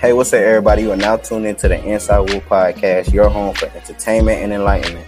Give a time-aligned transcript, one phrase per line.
[0.00, 0.82] Hey, what's up, everybody?
[0.82, 5.04] You are now tuned into the Inside Wolves Podcast, your home for entertainment and enlightenment,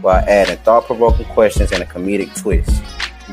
[0.00, 2.82] while adding thought-provoking questions and a comedic twist.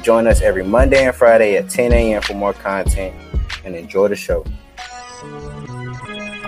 [0.04, 2.22] Join us every Monday and Friday at 10 a.m.
[2.22, 3.16] for more content,
[3.64, 4.44] and enjoy the show.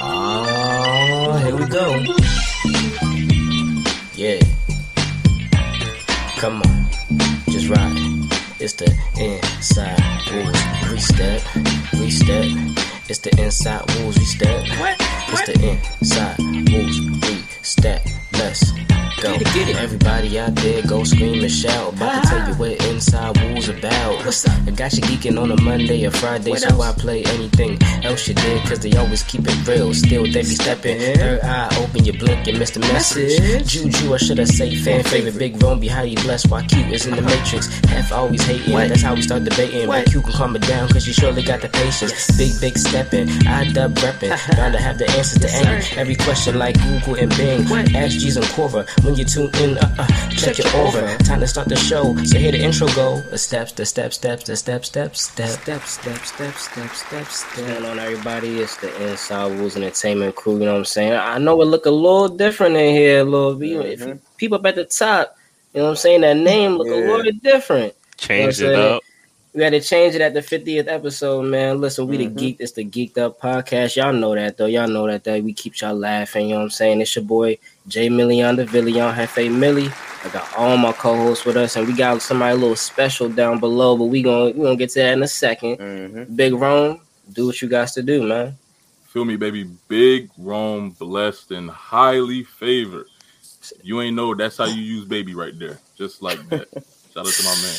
[0.02, 1.96] Oh, here we go.
[4.16, 4.42] Yeah.
[6.42, 6.90] Come on,
[7.50, 7.96] just ride.
[8.60, 10.62] It's the inside wolves.
[10.84, 11.40] Three-step,
[11.96, 12.91] three-step.
[13.12, 14.18] It's the inside wolves.
[14.18, 14.64] We step.
[14.64, 16.38] It's the inside
[16.72, 16.98] wolves.
[17.28, 18.08] We step.
[18.32, 18.72] Let's
[19.22, 19.76] Get it, get it.
[19.76, 21.94] Everybody out there, go scream and shout.
[21.94, 22.58] About to tell you ah.
[22.58, 24.26] what inside wolves about.
[24.26, 24.58] What's up?
[24.66, 26.98] I got you geeking on a Monday or Friday, What so else?
[26.98, 29.94] I play anything else you did, cause they always keep it real.
[29.94, 30.98] Still, they be stepping.
[31.00, 33.40] Third eye open, you blink, you miss the message.
[33.40, 33.68] Message.
[33.68, 35.38] Juju, or should I say fan favorite?
[35.38, 37.30] Big Rome be highly blessed while Q is in the uh-huh.
[37.30, 37.68] matrix.
[37.86, 38.90] Half always hating, What?
[38.90, 39.88] that's how we start debating.
[39.88, 40.06] What?
[40.06, 42.26] But Q can calm it down, cause you surely got the patience.
[42.38, 44.32] Big, big stepping, I dub repping.
[44.32, 44.56] Uh-huh.
[44.56, 46.02] Bound to have the answers to Yes, any.
[46.02, 47.70] Every question like Google and Bing.
[47.70, 47.94] What?
[47.94, 48.88] Ask Jeeves and Quora.
[49.12, 51.00] When you tune in, uh, uh, check, Check it it over.
[51.00, 51.18] over.
[51.18, 52.16] Time to start the show.
[52.24, 53.20] So here the intro go.
[53.20, 55.52] The steps, the steps, steps, the steps, steps, steps.
[55.62, 58.60] Steps, steps, steps, steps, steps, What's going on, everybody?
[58.62, 60.54] It's the Inside Wolves Entertainment crew.
[60.54, 61.12] You know what I'm saying?
[61.12, 63.86] I know it look a little different in here, a little bit.
[63.86, 65.36] If you, people up at the top,
[65.74, 66.22] you know what I'm saying?
[66.22, 67.12] That name look a Yeah.
[67.18, 67.94] little different.
[68.16, 69.04] Change You know it what up.
[69.54, 71.82] We had to change it at the 50th episode, man.
[71.82, 72.20] Listen, we Mhm.
[72.20, 72.56] the geek.
[72.60, 73.98] It's the Geeked Up podcast.
[73.98, 74.66] Y'all know that though.
[74.68, 76.48] Y'all know that that we keep y'all laughing.
[76.48, 77.02] You know what I'm saying?
[77.02, 77.58] It's your boy
[77.88, 79.90] Jay Million, the Villion, Jefe Millie.
[80.24, 83.60] I got all my co-hosts with us, and we got somebody a little special down
[83.60, 83.98] below.
[83.98, 86.34] But we gonna we gonna get to that in a 2nd Mm-hmm.
[86.36, 87.02] Big Rome,
[87.34, 88.58] do what you guys to do, man.
[89.08, 89.66] Feel me, baby.
[89.90, 93.08] Big Rome, blessed and highly favored.
[93.84, 95.78] You ain't know that's how you use baby right there.
[95.98, 96.70] Just like that.
[97.14, 97.76] Shout out to my man.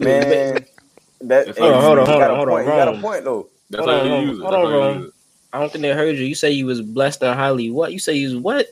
[0.00, 0.66] Man,
[1.22, 2.66] that Hold on, hold on, you hold got on, a hold point.
[2.68, 3.50] on, You got a point though.
[3.70, 4.48] That's Hold how on, you use it.
[4.48, 5.14] hold That's on, how you use it.
[5.52, 6.26] I don't think they heard you.
[6.26, 7.92] You say you was blessed and highly what?
[7.92, 8.66] You say you was what?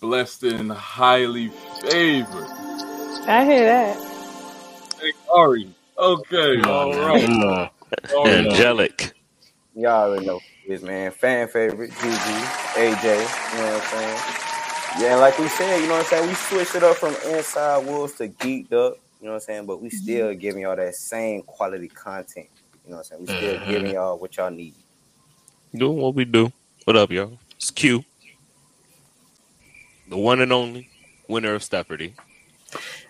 [0.00, 1.50] Blessed and highly
[1.82, 2.50] favored.
[3.26, 3.98] I hear that.
[5.00, 5.74] Hey, Ari.
[5.98, 7.30] Okay, Come all on, right.
[7.30, 7.70] Come on.
[8.14, 8.66] All right.
[8.66, 9.14] Angelic.
[9.74, 11.12] Y'all already know who it is, man.
[11.12, 13.36] Fan favorite, GG, AJ.
[13.50, 14.24] You know what I'm saying?
[14.94, 16.28] Yeah, and like we said, you know what I'm saying?
[16.28, 18.98] We switched it up from Inside Wolves to Geeked Up.
[19.20, 19.66] You know what I'm saying?
[19.66, 22.46] But we still giving y'all that same quality content.
[22.84, 23.20] You know what I'm saying?
[23.22, 23.68] We still Mhm.
[23.68, 24.74] giving y'all what y'all need.
[25.74, 26.52] Doing what we do.
[26.84, 27.38] What up, y'all?
[27.56, 28.04] It's Q.
[30.08, 30.88] The one and only
[31.28, 32.14] winner of Stepperty.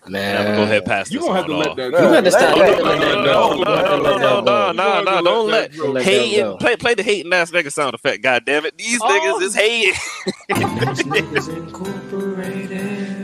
[0.06, 0.30] Man.
[0.30, 1.76] And I'm gonna go ahead and pass You this gonna have on to let off.
[1.76, 2.04] that You go.
[2.04, 2.56] You got to stop.
[2.56, 3.50] Let You that got to let that No, go.
[3.50, 4.72] no, You got to no, let no, that no, go.
[4.72, 6.56] no, no, no, don't let Let that hating go.
[6.58, 8.22] play play the hating ass nigga sound effect.
[8.22, 9.04] God damn it, these Oh.
[9.04, 9.94] niggas is hating.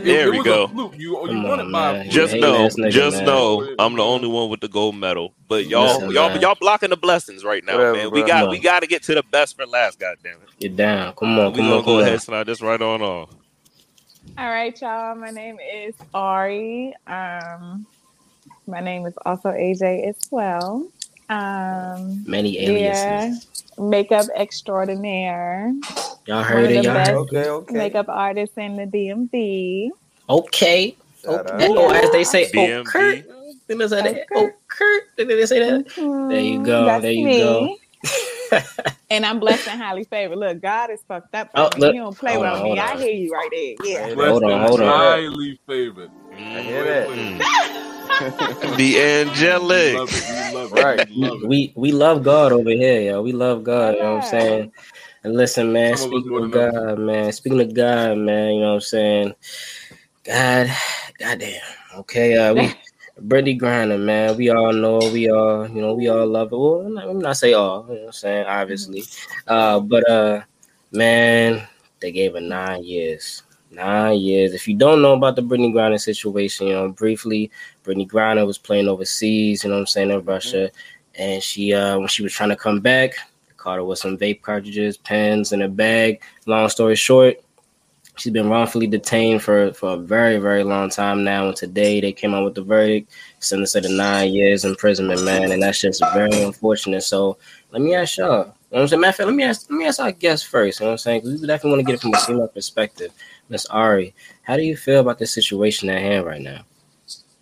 [0.05, 0.67] It- There it we go.
[0.67, 0.95] A fluke.
[0.97, 2.05] You, you Come won it by a man.
[2.05, 2.11] fluke.
[2.11, 3.23] Just hating know, just man.
[3.23, 5.35] know, I'm the only one with the gold medal.
[5.47, 6.39] But y'all, Listen, y'all, man.
[6.39, 8.11] y'all blocking the blessings right now, Whatever, man.
[8.11, 8.23] We bro.
[8.23, 9.99] got, Come we got to get to the best for last.
[9.99, 10.49] God damn it.
[10.59, 11.13] Get down.
[11.15, 11.53] Come on.
[11.53, 11.83] we Come gonna on.
[11.83, 13.29] go Come ahead and slide this right on off.
[14.37, 15.15] All right, y'all.
[15.15, 16.93] My name is Ari.
[17.07, 17.87] Um,
[18.67, 20.89] my name is also AJ as well.
[21.29, 23.47] Um, Many yeah, aliases.
[23.77, 25.73] makeup extraordinaire,
[26.27, 26.83] Y'all heard of it.
[26.83, 27.75] Y'all heard Okay, okay.
[27.77, 29.89] makeup artist in the DMV.
[30.29, 30.97] Okay.
[31.23, 31.71] Shout out.
[31.71, 31.77] Okay.
[31.77, 33.19] Oh, as they say, oh, Kurt.
[33.67, 34.17] Didn't they say that?
[34.17, 34.25] Okay.
[34.35, 35.03] Oh, Kurt.
[35.17, 35.85] Didn't they say that?
[35.97, 37.33] Mhm, There you go, That's there you me.
[37.33, 37.77] go.
[39.09, 40.37] And I'm blessed and highly favored.
[40.37, 41.51] Look, God is fucked up.
[41.55, 41.81] Oh, with me.
[41.81, 41.93] look.
[41.93, 42.77] He don't play Hold with on, me.
[42.77, 42.97] hold I on.
[42.97, 43.75] hear you right there.
[43.81, 44.15] Yeah.
[44.15, 45.19] Blessed Hold on, and hold on.
[45.21, 46.11] highly favored.
[46.37, 47.07] I hear that.
[47.07, 48.77] Mm.
[48.77, 49.93] The angelic.
[49.93, 50.23] We love it.
[50.29, 50.71] We love.
[50.71, 51.09] Right.
[51.09, 51.41] We love.
[51.43, 53.21] We we love God over here, yo.
[53.21, 53.95] We love God.
[53.95, 54.71] You know what I'm saying?
[55.23, 55.97] And listen, man.
[55.97, 56.73] Some of Speaking more of than others.
[56.73, 57.31] God, man.
[57.31, 58.53] Speaking of God, man.
[58.53, 59.35] You know what I'm saying?
[60.23, 60.71] God,
[61.19, 61.61] goddamn.
[61.97, 62.75] Okay, uh, we
[63.21, 64.35] Brittney Griner, man.
[64.37, 64.99] We all know.
[65.11, 66.57] We all, you know, we all love it.
[66.57, 67.85] Well, I'm not, I'm not say all.
[67.87, 68.45] You know what I'm saying?
[68.45, 69.03] Obviously,
[69.47, 70.41] uh, but uh,
[70.91, 71.67] man,
[71.99, 73.43] they gave her nine years.
[73.75, 74.53] Nine years.
[74.53, 77.51] If you don't know about the Brittney Griner situation, you know, briefly,
[77.83, 80.71] Brittney Griner was playing overseas, you know what I'm saying, in Russia.
[81.15, 83.15] And she uh when she was trying to come back,
[83.57, 86.21] caught her with some vape cartridges, pens, and a bag.
[86.45, 87.35] Long story short,
[88.15, 91.47] she's been wrongfully detained for, for a very, very long time now.
[91.47, 95.51] And today they came out with the verdict, sentenced her to nine years imprisonment, man.
[95.51, 97.01] And that's just very unfortunate.
[97.01, 97.37] So
[97.71, 98.27] let me ask y'all.
[98.29, 99.01] You know what I'm saying?
[99.01, 100.79] Matter of fact, let me ask let me ask our guest first.
[100.79, 101.21] You know what I'm saying?
[101.21, 103.13] Because we definitely want to get it from a female perspective.
[103.49, 104.13] Miss Ari,
[104.43, 106.61] how do you feel about the situation at hand right now?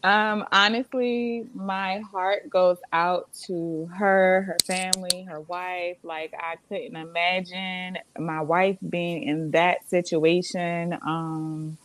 [0.03, 5.97] Um, honestly, my heart goes out to her, her family, her wife.
[6.03, 10.93] Like I couldn't imagine my wife being in that situation.
[10.93, 11.77] Um,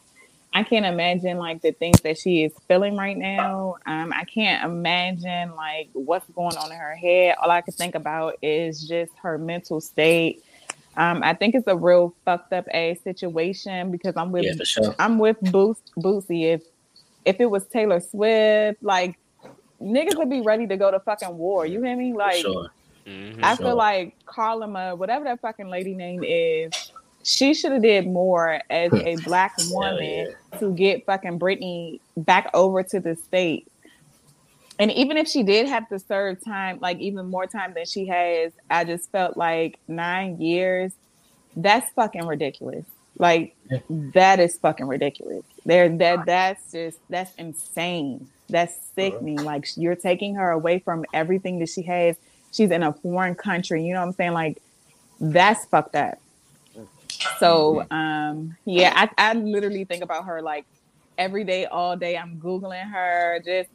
[0.53, 3.77] I can't imagine like the things that she is feeling right now.
[3.87, 7.37] Um, I can't imagine like what's going on in her head.
[7.41, 10.43] All I can think about is just her mental state.
[10.99, 14.95] Um, I think it's a real fucked up ass situation because I'm with Yeah, sure.
[14.99, 16.53] I'm with Boost Boosie.
[16.55, 16.63] If
[17.25, 19.19] if it was Taylor Swift, like
[19.81, 21.65] niggas would be ready to go to fucking war.
[21.67, 22.13] You hear me?
[22.13, 22.69] For Like sure.
[23.07, 23.39] Mhm.
[23.43, 23.67] I Sure.
[23.67, 26.93] feel like Carlima, whatever that fucking lady name is,
[27.23, 32.83] she should have did more as a black woman to get fucking Brittney back over
[32.83, 33.71] to the states.
[34.79, 38.07] And even if she did have to serve time, like even more time than she
[38.07, 40.93] has, I just felt like nine years.
[41.57, 42.85] That's fucking ridiculous.
[43.19, 43.79] Like Yeah.
[43.91, 45.45] that is fucking ridiculous.
[45.67, 48.29] There, that that's just that's insane.
[48.49, 49.43] That's sickening.
[49.43, 52.17] Like you're taking her away from everything that she has.
[52.53, 53.85] She's in a foreign country.
[53.85, 54.33] You know what I'm saying?
[54.33, 54.63] Like
[55.21, 56.19] that's fucked up.
[57.41, 60.65] So um yeah, I, I literally think about her like
[61.19, 62.17] every day, all day.
[62.17, 63.41] I'm googling her.
[63.45, 63.69] Just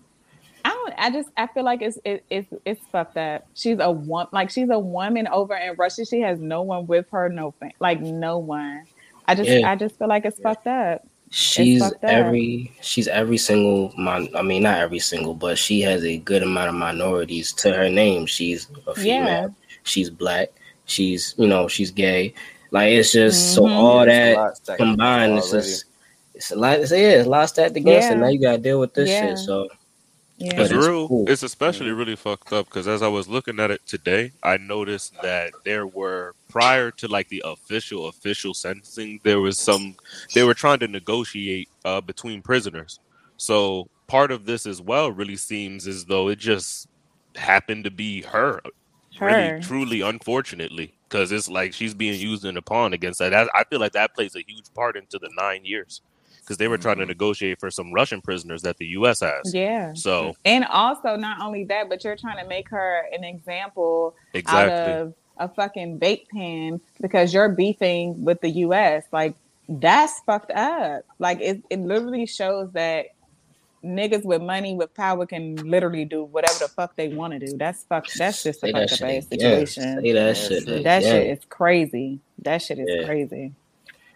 [0.65, 0.93] I don't.
[0.97, 3.45] I just I feel like it's it, it's it's fucked up.
[3.53, 6.05] She's a one like she's a woman over in Russia.
[6.05, 7.29] She has no one with her.
[7.29, 8.85] No fan, like no one.
[9.27, 9.69] I just Yeah.
[9.69, 11.05] I just feel like it's fucked up.
[11.29, 12.09] She's fucked up.
[12.11, 16.43] every she's every single mon I mean not every single, but she has a good
[16.43, 18.25] amount of minorities to her name.
[18.25, 19.25] She's a female.
[19.25, 19.47] Yeah.
[19.83, 20.49] She's black.
[20.85, 22.33] She's you know she's gay.
[22.71, 23.71] Like it's just so Mhm.
[23.71, 25.67] all It's that combined, it's already.
[25.67, 25.85] just
[26.35, 26.79] it's a lot.
[26.79, 28.13] It's, yeah, it's a lot stacked against it.
[28.13, 28.19] Yeah.
[28.19, 29.29] Now you gotta deal with this Yeah.
[29.29, 29.37] shit.
[29.39, 29.67] So
[30.37, 30.61] Yeah.
[30.61, 31.07] It's it's real.
[31.07, 31.29] cool.
[31.29, 35.13] It's especially really fucked up because as I was looking at it today, I noticed
[35.21, 39.95] that there were prior to like the official official sentencing, there was some
[40.33, 42.99] they were trying to negotiate uh, between prisoners.
[43.37, 46.87] So part of this as well really seems as though it just
[47.35, 48.61] happened to be her,
[49.19, 49.25] Her.
[49.25, 53.33] really truly unfortunately because it's like she's being used in a pawn against that.
[53.33, 56.01] I, I feel like that plays a huge part into the nine years
[56.43, 57.09] because they were trying to mm-hmm.
[57.09, 59.21] negotiate for some Russian prisoners that the U.S.
[59.21, 59.53] has.
[59.53, 59.93] Yeah.
[59.93, 64.71] So And also, not only that, but you're trying to make her an example exactly.
[64.73, 69.03] out of a fucking vape pen because you're beefing with the U.S.
[69.11, 69.35] Like
[69.67, 71.03] that's fucked up.
[71.19, 73.07] Like it, it literally shows that
[73.83, 77.57] niggas with money with power can literally do whatever the fuck they want to do.
[77.57, 78.07] That's fuck.
[78.17, 80.01] That's just a fucked up shit ass situation.
[80.01, 80.63] Say that Yeah, shit.
[80.63, 80.83] shit.
[80.83, 81.11] That again.
[81.11, 82.19] shit is crazy.
[82.39, 83.05] That shit is Yeah.
[83.05, 83.53] crazy.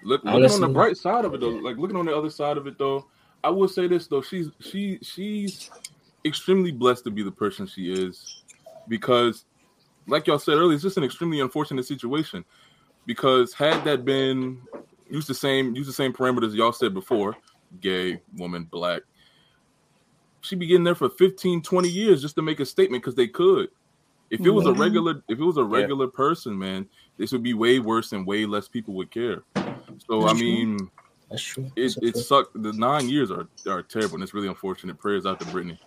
[0.08, 2.58] Look, looking on the bright side of it though, like looking on the other side
[2.58, 3.06] of it though,
[3.44, 5.70] I will say this though, she's she she's
[6.26, 8.44] extremely blessed to be the person she is
[8.88, 9.46] because
[10.08, 12.46] like y'all said earlier, it's just an extremely unfortunate situation.
[13.06, 14.62] Because had that been
[15.10, 17.36] used the same use the same parameters y'all said before,
[17.82, 19.02] gay, woman, black,
[20.42, 23.28] she'd be getting there for 15, 20 years just to make a statement because they
[23.28, 23.70] could.
[24.30, 24.80] If it was a Mhm.
[24.80, 28.46] regular, if it was a regular person, man, this would be way worse and way
[28.46, 29.44] less people would care.
[30.08, 30.48] So I That's true.
[30.48, 30.90] mean,
[31.30, 31.72] That's true.
[31.76, 32.22] it That's it true.
[32.22, 32.62] sucked.
[32.62, 34.98] The nine years are are terrible, and it's really unfortunate.
[35.00, 35.78] Prayers out to Brittney.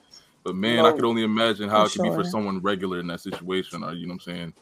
[0.42, 2.30] But man, I know, could only imagine how it for could be for sure.
[2.30, 3.84] someone regular in that situation.
[3.84, 4.54] Or you know what I'm saying?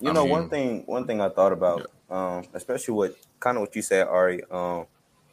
[0.00, 3.56] You I know, mean- one thing one thing I thought about, um, especially what kind
[3.56, 4.86] of what you said, Ari, um,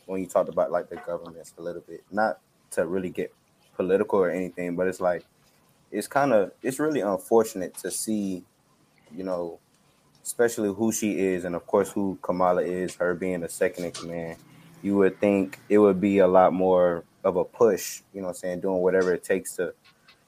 [0.06, 2.40] when you talked about like the governments a little bit, not
[2.72, 3.34] to really get
[3.76, 5.26] political or anything, but it's like
[5.92, 8.44] it's kind of it's really unfortunate to see,
[9.14, 9.60] you know,
[10.26, 13.92] especially who she is, and of course who Kamala is, her being the second in
[13.94, 14.40] command.
[14.82, 18.32] You would think it would be a lot more of a push, you know, what
[18.32, 19.74] I'm saying doing whatever it takes to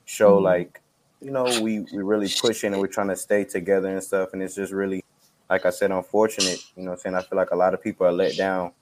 [0.06, 0.44] show Mhm.
[0.44, 0.82] like
[1.22, 4.30] you know, we we really pushing and we're trying to stay together and stuff.
[4.34, 5.04] And it's just really,
[5.50, 6.64] like I said, unfortunate.
[6.76, 8.74] You know, what I'm saying I feel like a lot of people are let down.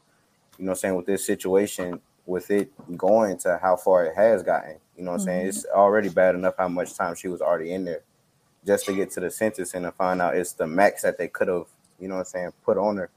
[0.58, 4.16] You know, what I'm saying with this situation, with it going to how far it
[4.16, 4.80] has gotten.
[4.98, 5.50] You know, what I'm saying Mhm.
[5.50, 8.04] it's already bad enough how much time she was already in there,
[8.66, 11.28] just to get to the sentence and to find out it's the max that they
[11.28, 11.68] could have.
[12.00, 13.10] You know, what I'm saying put on her,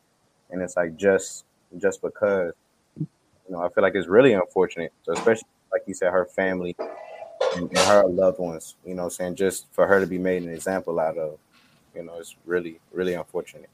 [0.50, 1.44] and it's like just
[1.78, 2.52] just because.
[2.96, 4.92] You know, I feel like it's really unfortunate.
[5.04, 6.76] So especially like you said, her family
[7.56, 8.76] and, and her loved ones.
[8.84, 11.38] You know, what I'm saying just for her to be made an example out of.
[11.94, 13.70] You know, it's really really unfortunate.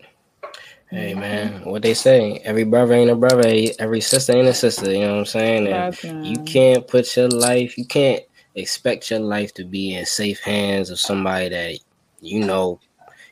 [0.90, 2.38] Hey man, what they say?
[2.44, 3.52] Every brother ain't a brother.
[3.78, 4.92] Every sister ain't a sister.
[4.92, 5.66] You know what I'm saying?
[5.66, 7.76] And you can't put your life.
[7.76, 8.22] You can't
[8.54, 11.78] expect your life to be in safe hands of somebody that
[12.20, 12.80] you know,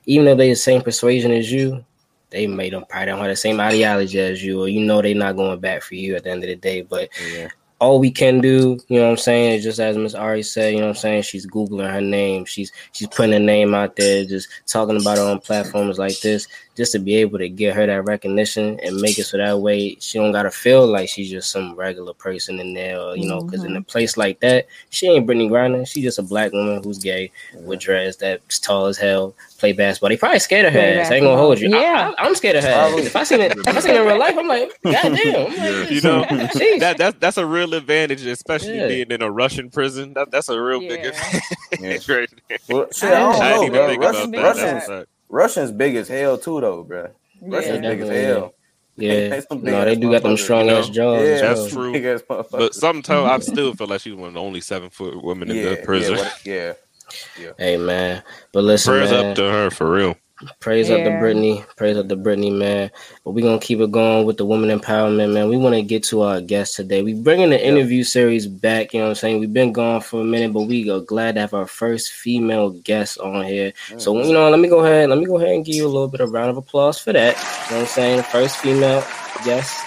[0.04, 1.84] even if they the same persuasion as you,
[2.30, 5.14] they may don't probably don't have the same ideology as you, or you know they're
[5.14, 6.82] not going back for you at the end of the day.
[6.82, 7.48] But Yeah.
[7.78, 10.72] all we can do, you know what I'm saying, is just as Miss Ari said,
[10.72, 13.96] you know what I'm saying, she's Googling her name, she's she's putting her name out
[13.96, 17.74] there, just talking about her on platforms like this, just to be able to get
[17.74, 21.30] her that recognition and make it so that way she don't gotta feel like she's
[21.30, 23.82] just some regular person in there, or, you know, because in a mm-hmm.
[23.84, 27.80] place like that, she ain't Brittney Griner, She's just a black woman who's gay with
[27.80, 30.08] dreads that's tall as hell, play basketball.
[30.08, 31.10] They probably scared of her ass.
[31.10, 31.70] I ain't gonna hold you.
[31.70, 32.14] basketball.
[32.18, 32.72] I, am scared of her.
[32.72, 33.02] Probably.
[33.02, 35.46] If I seen it, if I seen it in real life, I'm like, goddamn.
[35.52, 36.20] I'm like, You know,
[36.80, 38.88] that that's that's a real advantage, especially Yeah.
[38.88, 40.14] being in a Russian prison.
[40.14, 41.40] That that's a real big Yeah.
[41.72, 42.30] advantage right.
[42.68, 44.12] Well, shit, I I didn't don't know, didn't even bro.
[44.12, 45.08] think Russians, about that.
[45.32, 45.72] Russians, That's a fact.
[45.72, 47.08] Russians big as hell too, though, bro.
[47.40, 48.54] Russians Yeah, big as hell.
[48.94, 50.92] Yeah, Some big no, they do got them strong ass know?
[50.92, 51.26] jaws.
[51.26, 51.92] Yeah, That's true.
[51.92, 52.50] Big ass motherfuckers.
[52.50, 55.56] But sometimes I still feel like she's one of the only seven foot women in
[55.56, 56.18] yeah, the prison.
[56.44, 56.78] Yeah, what,
[57.40, 57.52] yeah.
[57.58, 58.22] Hey man,
[58.52, 59.30] but listen, Prayers man.
[59.30, 60.14] up to her for real.
[60.61, 61.20] Praise up to Yeah.
[61.20, 61.64] Brittney.
[61.76, 62.90] Praise up to Brittney, man.
[63.25, 65.49] But we're gonna keep it going with the woman empowerment, man.
[65.49, 67.02] We want to get to our guest today.
[67.02, 68.92] We bringing the interview series back.
[68.92, 69.40] You know what I'm saying?
[69.40, 72.70] We've been gone for a minute, but we are glad to have our first female
[72.70, 73.72] guest on here.
[73.99, 75.08] So you know, let me go ahead.
[75.11, 77.12] Let me go ahead and give you a little bit of round of applause for
[77.12, 77.37] that.
[77.37, 78.16] You know what I'm saying?
[78.18, 79.04] The first female
[79.44, 79.78] guest.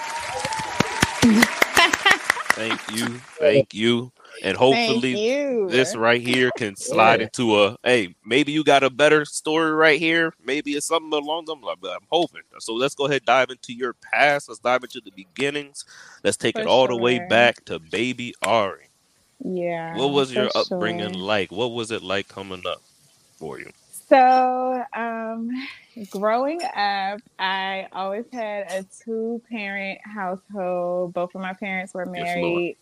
[2.56, 3.06] Thank you,
[3.38, 4.10] thank you,
[4.42, 5.22] and hopefully
[5.66, 7.22] this right here can slide Yeah.
[7.22, 11.44] into a hey maybe you got a better story right here maybe it's something along
[11.46, 14.82] them lines but i'm hoping so let's go ahead dive into your past let's dive
[14.84, 15.84] into the beginnings
[16.24, 18.90] let's take For it all the way back to baby ari
[19.44, 19.90] Yeah.
[19.90, 21.14] what was your upbringing sure.
[21.14, 22.82] like what was it like coming up
[23.38, 23.70] for you
[24.08, 25.50] So, um,
[26.10, 31.14] growing up, I always had a two parent household.
[31.14, 32.78] Both of my parents were Yes, married.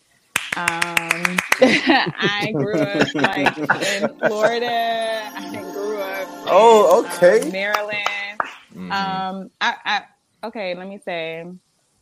[0.57, 5.31] Um, I grew up like in Florida.
[5.35, 6.29] I grew up.
[6.29, 7.51] in, Oh, um, okay.
[7.51, 8.41] Maryland.
[8.75, 8.93] Mhm.
[8.93, 10.75] Um, I, I okay.
[10.75, 11.45] Let me say,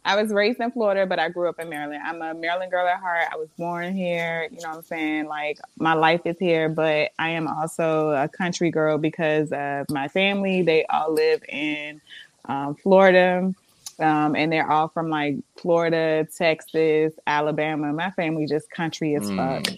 [0.05, 2.03] I was raised in Florida, but I grew up in Maryland.
[2.05, 3.29] I'm a Maryland girl at heart.
[3.33, 4.49] I was born here.
[4.51, 5.27] You know what I'm saying?
[5.27, 10.09] Like my life is here, but I am also a country girl because of my
[10.09, 10.63] family.
[10.63, 12.01] They all live in
[12.47, 13.55] um, Florida.
[14.03, 17.93] Um, and they're all from like Florida, Texas, Alabama.
[17.93, 19.37] My family just country as Mm.
[19.67, 19.75] fuck.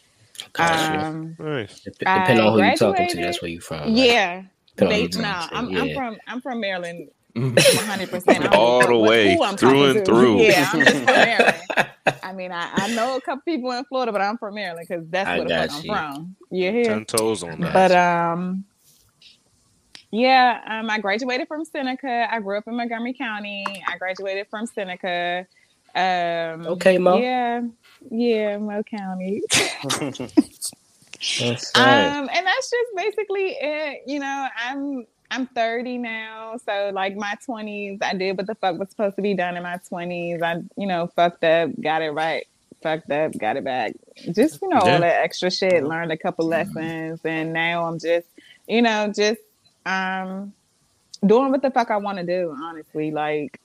[0.53, 1.07] Gotcha.
[1.07, 3.81] Um, nice Dep- Depending I on who you're talking to, that's where you're from.
[3.81, 3.89] Right?
[3.91, 4.43] Yeah,
[4.77, 7.57] they, no, nah, I'm, I'm from I'm from Maryland Mhm.
[7.57, 8.11] 100.
[8.11, 10.41] percent All the way, through and through.
[10.41, 11.89] Yeah, I'm just from Maryland.
[12.23, 15.05] I mean, I, I know a couple people in Florida, but I'm from Maryland because
[15.09, 16.37] that's I where the fuck got I'm from.
[16.51, 16.85] You hear?
[16.85, 18.65] ten toes on that But um,
[20.15, 22.29] yeah, um, I graduated from Seneca.
[22.33, 23.65] I grew up in Montgomery County.
[23.89, 25.47] I graduated from Seneca.
[25.95, 27.17] Um, Okay, Mo.
[27.19, 27.63] Yeah,
[28.11, 29.43] yeah, Mo County.
[31.41, 32.07] That's right.
[32.07, 34.03] Um, and that's just basically it.
[34.07, 38.79] You know, I'm I'm 30 now, so like my 20s, I did what the fuck
[38.79, 40.43] was supposed to be done in my 20s.
[40.43, 42.47] I, you know, fucked up, got it right,
[42.83, 43.95] fucked up, got it back.
[44.33, 44.95] Just you know, Yeah.
[44.95, 45.83] all that extra shit.
[45.85, 48.27] Learned a couple lessons, and now I'm just,
[48.69, 49.41] you know, just
[49.87, 50.53] um
[51.27, 52.55] doing what the fuck I want to do.
[52.57, 53.61] Honestly, like.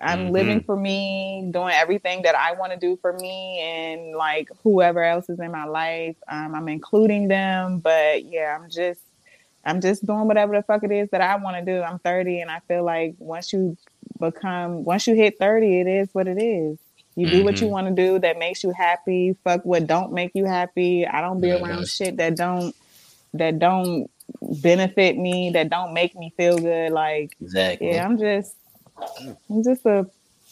[0.00, 0.32] I'm Mhm.
[0.32, 5.02] living for me, doing everything that I want to do for me, and like whoever
[5.02, 7.80] else is in my life, um, I'm including them.
[7.80, 9.00] But yeah, I'm just,
[9.64, 11.82] I'm just doing whatever the fuck it is that I want to do.
[11.82, 13.76] I'm 30, and I feel like once you
[14.20, 16.78] become, once you hit 30, it is what it is.
[17.16, 17.70] You do what you Mhm.
[17.70, 19.36] want to do that makes you happy.
[19.44, 21.06] Fuck what don't make you happy.
[21.06, 22.74] I don't be Yeah, around shit that don't,
[23.34, 24.08] that don't
[24.62, 26.92] benefit me, that don't make me feel good.
[26.92, 27.90] Like Exactly.
[27.92, 28.56] yeah, I'm just,
[29.50, 30.06] I'm just a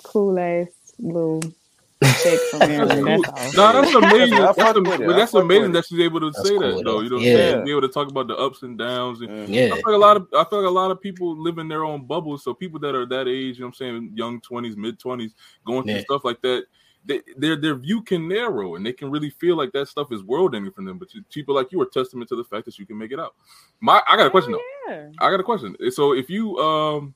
[0.04, 1.40] cool ass little
[2.22, 3.24] chick from Maryland.
[3.24, 3.72] That's all.
[3.72, 4.34] No, that's amazing.
[4.34, 5.06] I That's, fuck am- with it.
[5.06, 6.92] but I that's amazing that she's able to That's say cool, that though.
[6.92, 7.00] though.
[7.00, 7.32] You know, what Yeah.
[7.32, 7.64] I'm saying?
[7.64, 9.20] be able to talk about the ups and downs.
[9.22, 9.42] And Mhm.
[9.44, 9.68] I Yeah.
[9.74, 11.84] feel like a lot of I feel like a lot of people live in their
[11.84, 12.44] own bubbles.
[12.44, 15.34] So people that are that age, you know, what I'm saying, young twenties, mid twenties,
[15.66, 16.00] going through Yeah.
[16.02, 16.66] stuff like that.
[17.06, 20.22] They, their their view can narrow and they can really feel like that stuff is
[20.24, 20.98] world ending for them.
[20.98, 23.20] But you- people like you are testament to the fact that you can make it
[23.20, 23.34] out.
[23.80, 24.60] My I got a question though.
[24.88, 25.08] Yeah.
[25.20, 25.76] I got a question.
[25.90, 27.14] So if you um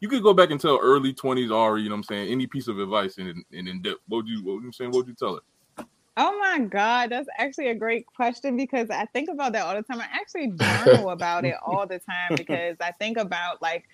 [0.00, 2.46] you could go back and tell early twenties Ari, you know what I'm saying, any
[2.46, 4.98] piece of advice and and in depth, what would you what would you saying, what
[4.98, 5.86] would you tell her?
[6.16, 9.82] Oh my God, that's actually a great question because I think about that all the
[9.82, 10.00] time.
[10.00, 13.88] I actually journal about it all the time because I think about like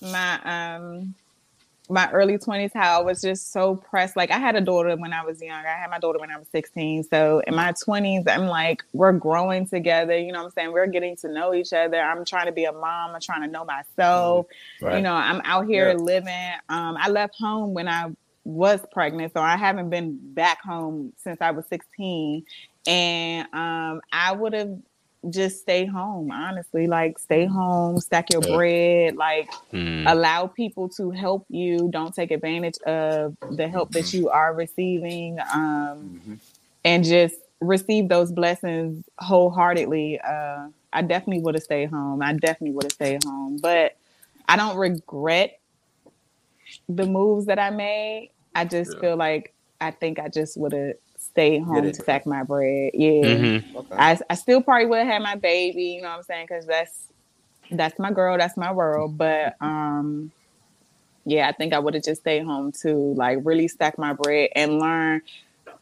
[0.00, 1.14] my um
[1.90, 5.12] my early 20s how I was just so pressed like I had a daughter when
[5.12, 5.64] I was young.
[5.64, 7.04] I had my daughter when I was 16.
[7.04, 10.72] So in my 20s I'm like we're growing together, you know what I'm saying?
[10.72, 12.00] We're getting to know each other.
[12.00, 14.46] I'm trying to be a mom, I'm trying to know myself.
[14.80, 14.96] Right.
[14.96, 15.96] You know, I'm out here Yeah.
[15.96, 16.52] living.
[16.68, 18.10] Um I left home when I
[18.44, 22.44] was pregnant, so I haven't been back home since I was 16.
[22.86, 24.78] And um, I would have
[25.28, 26.86] just stay home, honestly.
[26.86, 30.06] Like, stay home, stack your bread, like, Hmm.
[30.06, 31.88] allow people to help you.
[31.92, 35.38] Don't take advantage of the help that you are receiving.
[35.54, 36.38] Um, Mhm.
[36.84, 40.18] and just receive those blessings wholeheartedly.
[40.20, 42.22] Uh, I definitely would have stayed home.
[42.22, 43.96] I definitely would have stayed home, but
[44.48, 45.60] I don't regret
[46.88, 48.30] the moves that I made.
[48.54, 49.00] I just Yeah.
[49.00, 50.94] feel like I think I just would have
[51.40, 52.92] stayed home to stack my bread.
[52.94, 53.76] Yeah, Mhm.
[53.76, 53.96] Okay.
[53.98, 55.84] I, I still probably would have had my baby.
[55.84, 56.46] You know what I'm saying?
[56.48, 57.06] Because that's
[57.70, 58.38] that's my girl.
[58.38, 59.18] That's my world.
[59.18, 60.32] But um,
[61.24, 64.50] yeah, I think I would have just stayed home to like really stack my bread
[64.56, 65.22] and learn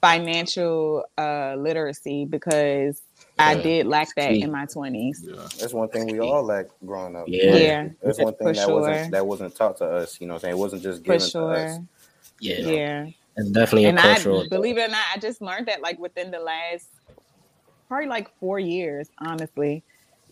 [0.01, 3.03] financial uh literacy because
[3.39, 5.23] I did lack that in my twenties.
[5.27, 5.49] Yeah.
[5.61, 7.29] That's one thing we all lacked growing up.
[7.29, 7.57] Yeah.
[7.57, 8.81] Yeah, That's one thing For that sure.
[8.81, 10.21] wasn't that wasn't taught to us.
[10.21, 10.55] You know what I'm saying?
[10.57, 11.31] It wasn't just for given to us.
[11.31, 11.85] sure.
[12.41, 13.07] Yeah, Yeah.
[13.39, 14.41] It's definitely and I cultural.
[14.41, 14.51] thing.
[14.51, 16.89] believe it or not, I just learned that like within the last
[17.89, 19.85] probably like four years, honestly.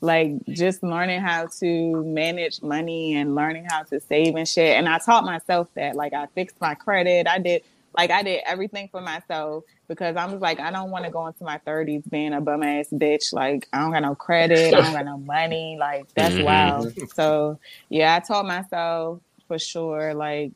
[0.02, 4.76] Like just learning how to manage money and learning how to save and shit.
[4.76, 5.96] And I taught myself that.
[5.96, 7.26] Like I fixed my credit.
[7.26, 7.62] I did
[7.96, 11.26] like I did everything for myself because I was like, I don't want to go
[11.26, 13.32] into my thirties being a bum ass bitch.
[13.32, 15.78] Like I don't got no credit, I don't got no money.
[15.80, 16.44] Like that's Mhm.
[16.44, 16.92] wild.
[17.14, 17.58] So
[17.88, 20.52] yeah, I taught myself for sure, like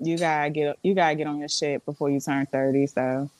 [0.00, 2.86] you gotta get you gotta get on your shit before you turn 30.
[2.86, 3.30] So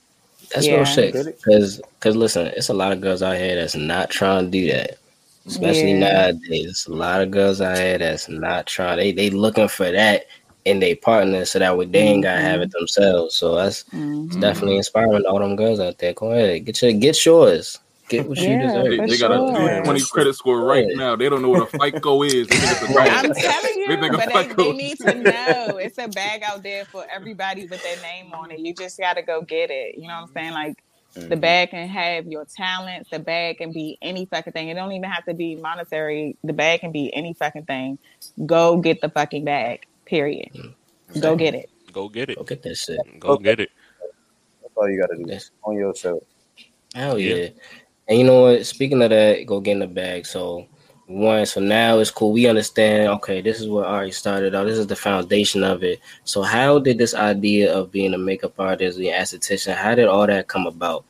[0.54, 0.76] That's Yeah.
[0.76, 1.14] real shit.
[1.44, 4.66] Cause, cause listen, it's a lot of girls out here that's not trying to do
[4.72, 4.98] that.
[5.46, 6.10] Especially Yeah.
[6.10, 8.98] nowadays, There's a lot of girls out here that's not trying.
[8.98, 10.24] They they looking for that
[10.64, 13.36] in their partner, so that way they ain't gotta have it themselves.
[13.36, 14.26] So that's mhm.
[14.26, 16.12] it's definitely inspiring to all them girls out there.
[16.12, 17.78] Go ahead, get your get yours.
[18.08, 18.84] Get what you deserve.
[18.90, 19.54] They, for they got a sure.
[19.54, 21.16] 220 credit score right now.
[21.16, 22.48] They don't know what a FICO is.
[22.48, 23.10] They think it's a Right.
[23.12, 26.62] I'm telling you, They think but they, they need to know it's a bag out
[26.62, 28.60] there for everybody with their name on it.
[28.60, 29.96] You just gotta go get it.
[29.96, 30.52] You know what I'm saying?
[30.52, 30.84] Like
[31.28, 31.40] the Mhm.
[31.40, 33.10] bag can have your talents.
[33.10, 34.68] The bag can be any fucking thing.
[34.68, 36.36] It don't even have to be monetary.
[36.44, 37.98] The bag can be any fucking thing.
[38.46, 39.86] Go get the fucking bag.
[40.06, 40.50] Period.
[41.20, 41.70] Go get it.
[41.92, 42.36] Go get it.
[42.38, 43.00] Go get that shit.
[43.18, 43.70] Go get it.
[44.62, 45.24] That's all you gotta do.
[45.26, 45.50] Yes.
[45.64, 46.22] On yourself.
[46.94, 47.34] Hell yeah.
[47.34, 47.48] Yeah.
[48.08, 48.66] And you know what?
[48.66, 50.26] Speaking of that, go get in the bag.
[50.26, 50.66] So
[51.06, 52.32] one, so now it's cool.
[52.32, 53.08] We understand.
[53.08, 54.64] Okay, this is what already started out.
[54.64, 56.00] This is the foundation of it.
[56.24, 60.26] So how did this idea of being a makeup artist, the esthetician, how did all
[60.26, 61.04] that come about?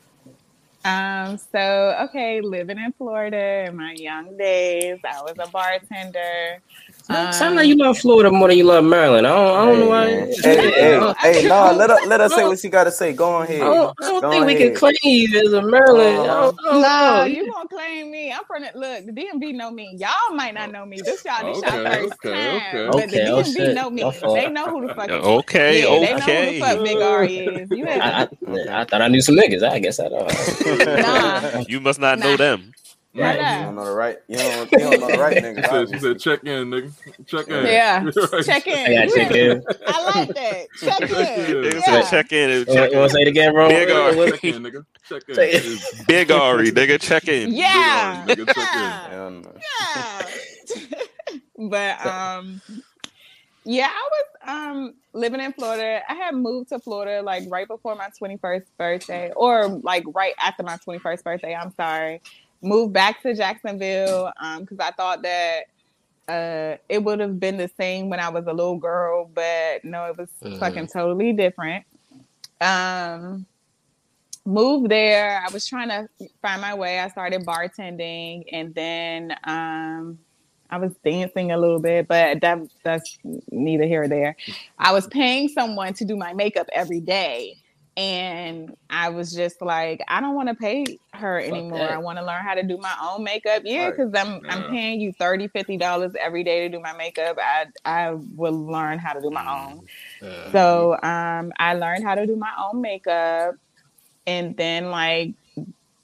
[0.84, 6.62] Um, so okay, living in Florida in my young days, I was a bartender.
[7.10, 9.26] Um, Sound like you love Florida more than you love Maryland.
[9.26, 10.06] I don't, I don't know why.
[10.06, 10.28] man.
[10.42, 13.14] Hey, hey, hey, no, let her let her say what she gotta say.
[13.14, 14.66] Go on I don't, I don't Go think we ahead.
[14.72, 16.18] can claim you as a Maryland.
[16.18, 17.24] I don't- I don't No, know.
[17.24, 18.30] you won't claim me.
[18.30, 19.06] I'm from the look.
[19.06, 19.96] The DMV know me.
[19.98, 21.00] Y'all might not know me.
[21.02, 22.56] This y'all, this y'all Okay, first okay, time.
[22.56, 22.86] okay.
[22.92, 23.74] But the oh, DMV shit.
[23.74, 24.00] know me.
[24.02, 24.12] Your.
[24.34, 25.08] They know who the fuck.
[25.10, 27.70] Okay, yeah, they know who the fuck Big Ari is.
[27.70, 29.62] You I, have I, I thought I knew some niggas.
[29.62, 30.30] I guess I don't.
[31.02, 31.64] Nah.
[31.68, 32.74] You must not know them.
[33.18, 33.58] Right.
[33.58, 34.18] You don't know the right.
[34.28, 36.92] You don't, you don't know the right She said, she said, check in, nigga.
[37.26, 37.66] Check in.
[37.66, 38.04] Yeah.
[38.32, 38.44] Right.
[38.44, 38.98] check in.
[38.98, 39.64] I got check in.
[39.86, 40.66] I like that.
[40.80, 41.08] Check in.
[41.08, 42.02] Niggas Yeah.
[42.02, 42.50] said check in.
[42.68, 43.68] You want to say it again, bro?
[43.68, 44.12] Big R.
[44.30, 44.84] Check in, nigga.
[45.08, 45.34] Check in.
[45.34, 47.52] Say Big Ari, nigga, check in.
[47.54, 48.24] Yeah.
[48.26, 49.44] Big Ari, nigga, check in.
[49.80, 50.22] Yeah.
[50.80, 50.98] Yeah.
[51.68, 52.60] but um
[53.64, 54.26] yeah, I was
[54.76, 56.00] um living in Florida.
[56.08, 60.62] I had moved to Florida like right before my 21st birthday or like right after
[60.62, 62.22] my 21st birthday, I'm sorry.
[62.62, 65.64] Moved back to Jacksonville um cuz I thought that
[66.28, 70.04] uh it would have been the same when I was a little girl, but no,
[70.06, 70.58] it was Mhm.
[70.58, 71.84] fucking totally different.
[72.60, 73.46] Um
[74.46, 75.42] moved there.
[75.46, 76.08] I was trying to
[76.42, 76.98] find my way.
[77.00, 80.18] I started bartending and then um
[80.70, 83.18] I was dancing a little bit, but that that's
[83.50, 84.36] neither here or there.
[84.78, 87.56] I was paying someone to do my makeup every day.
[87.98, 91.78] And I was just like, I don't want to pay her anymore.
[91.80, 91.90] that.
[91.90, 93.62] I want to learn how to do my own makeup.
[93.64, 93.96] Yeah, Right.
[93.96, 94.54] because I'm Yeah.
[94.54, 97.38] I'm paying you 30 dollars every day to do my makeup.
[97.40, 99.88] I I will learn how to do my own.
[100.22, 103.56] Uh, So um, I learned how to do my own makeup,
[104.28, 105.34] and then like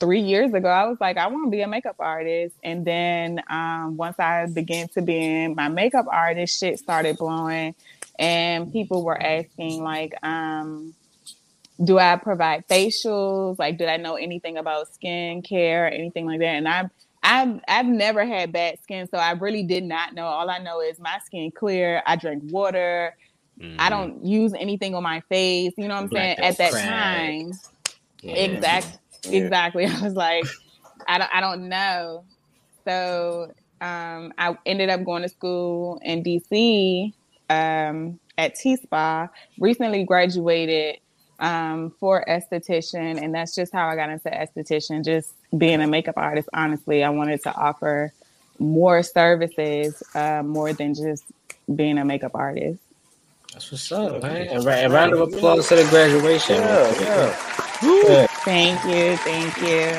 [0.00, 2.56] three years ago, I was like, I want to be a makeup artist.
[2.64, 7.76] And then um, once I began to be in my makeup artist, shit started blowing,
[8.18, 10.94] and people were asking like, um,
[11.82, 13.58] do I provide facials?
[13.58, 16.46] Like, did I know anything about skincare or anything like that?
[16.46, 16.90] And I've
[17.22, 20.26] I've I've never had bad skin, so I really did not know.
[20.26, 22.02] All I know is my skin clear.
[22.06, 23.16] I drink water.
[23.60, 23.76] Mhm.
[23.78, 25.72] I don't use anything on my face.
[25.76, 26.36] You know what I'm Black saying?
[26.38, 26.88] don't At that crack.
[26.88, 27.52] time,
[28.22, 28.32] yeah.
[28.34, 29.38] exact, Yeah.
[29.38, 29.86] exactly.
[29.86, 30.44] I was like,
[31.08, 32.24] I don't, I don't know.
[32.84, 37.12] So um, I ended up going to school in DC
[37.48, 39.28] um, at T Spa.
[39.58, 40.96] Recently graduated
[41.44, 45.04] um, for esthetician, and that's just how I got into esthetician.
[45.04, 46.48] Just being a makeup artist.
[46.54, 48.12] Honestly, I wanted to offer
[48.58, 51.24] more services uh, more than just
[51.74, 52.80] being a makeup artist.
[53.52, 54.48] That's what's up, man.
[54.48, 56.56] And, ra- and round of applause to the graduation.
[56.56, 57.36] Yeah, yeah.
[57.82, 58.26] Yeah.
[58.44, 59.92] Thank you, thank you.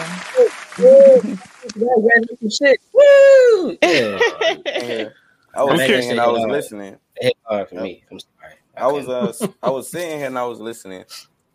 [1.78, 2.80] Graduation shit.
[2.94, 3.78] Woo!
[3.82, 4.20] Yeah.
[4.66, 5.10] Yeah.
[5.54, 5.88] I was Okay.
[5.88, 6.98] sitting and I was listening.
[7.16, 8.04] It hit hard for me.
[8.12, 8.54] I'm sorry.
[8.78, 11.06] I was uh I was sitting here and I was listening.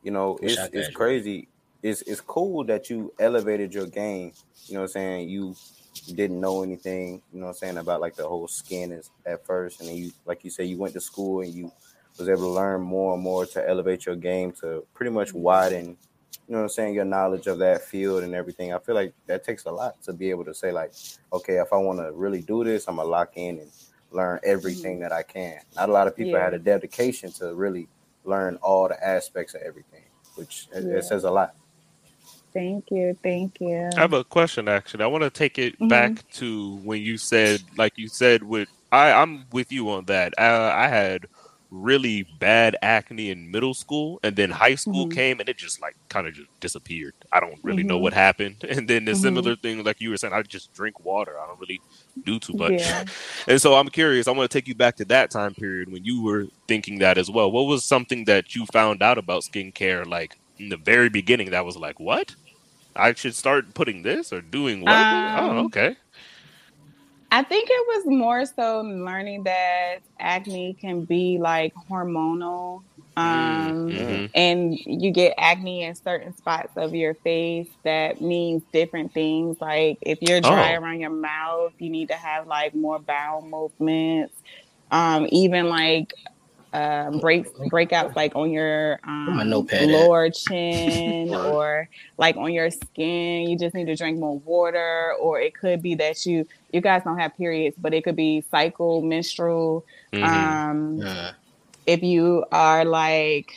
[0.03, 1.49] You know, it's it's crazy.
[1.83, 4.33] It's it's cool that you elevated your game.
[4.67, 5.29] You know what I'm saying?
[5.29, 5.55] You
[6.15, 9.45] didn't know anything, you know what I'm saying, about like the whole skin is at
[9.45, 9.81] first.
[9.81, 11.73] And then you like you said, you went to school and you
[12.19, 15.97] was able to learn more and more to elevate your game to pretty much widen
[16.51, 18.73] you know what I'm saying, your knowledge of that field and everything.
[18.73, 20.93] I feel like that takes a lot to be able to say, like,
[21.33, 23.71] okay, if I want to really do this, I'm gonna lock in and
[24.11, 25.03] learn everything mm-hmm.
[25.03, 25.61] that I can.
[25.77, 26.43] Not a lot of people Yeah.
[26.47, 27.89] had a dedication to really
[28.25, 30.05] learn all the aspects of everything,
[30.37, 30.97] which it, Yeah.
[30.99, 31.55] it says a lot.
[32.53, 33.17] Thank you.
[33.23, 33.89] Thank you.
[33.97, 35.05] I have a question actually.
[35.05, 35.89] I want to take it Mhm.
[35.89, 40.35] back to when you said, like you said, with I, I'm with you on that.
[40.37, 41.27] Uh, I had
[41.71, 45.11] really bad acne in middle school, and then high school Mhm.
[45.11, 47.15] came, and it just like kind of just disappeared.
[47.33, 48.03] I don't really know Mhm.
[48.03, 48.63] what happened.
[48.69, 49.17] And then the Mhm.
[49.17, 51.39] similar thing, like you were saying, I just drink water.
[51.41, 51.83] I don't really
[52.25, 52.73] do too much.
[52.79, 53.05] Yeah.
[53.49, 54.29] And so I'm curious.
[54.29, 57.19] I want to take you back to that time period when you were thinking that
[57.19, 57.51] as well.
[57.51, 61.65] What was something that you found out about skincare, like in the very beginning, that
[61.65, 62.37] was like, what?
[62.97, 65.13] I should start putting this or doing what?
[65.13, 65.97] Um, oh, okay.
[67.31, 72.83] I think it was more so learning that acne can be like hormonal.
[73.17, 74.31] Um, Mhm.
[74.35, 79.99] and you get acne in certain spots of your face that means different things like
[80.03, 80.75] if you're dry Oh.
[80.75, 84.35] around your mouth you need to have like more bowel movements
[84.91, 86.15] um even like
[86.73, 93.49] um breaks breakouts like on your um, lower chin or like on your skin.
[93.49, 97.03] You just need to drink more water or it could be that you you guys
[97.05, 100.23] don't have periods but it could be cycle menstrual Mhm.
[100.23, 101.33] um Uh,
[101.87, 103.51] if you are like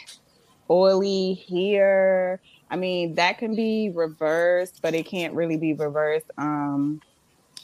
[0.69, 2.41] oily here.
[2.69, 6.29] I mean that can be reversed but it can't really be reversed.
[6.37, 7.01] Um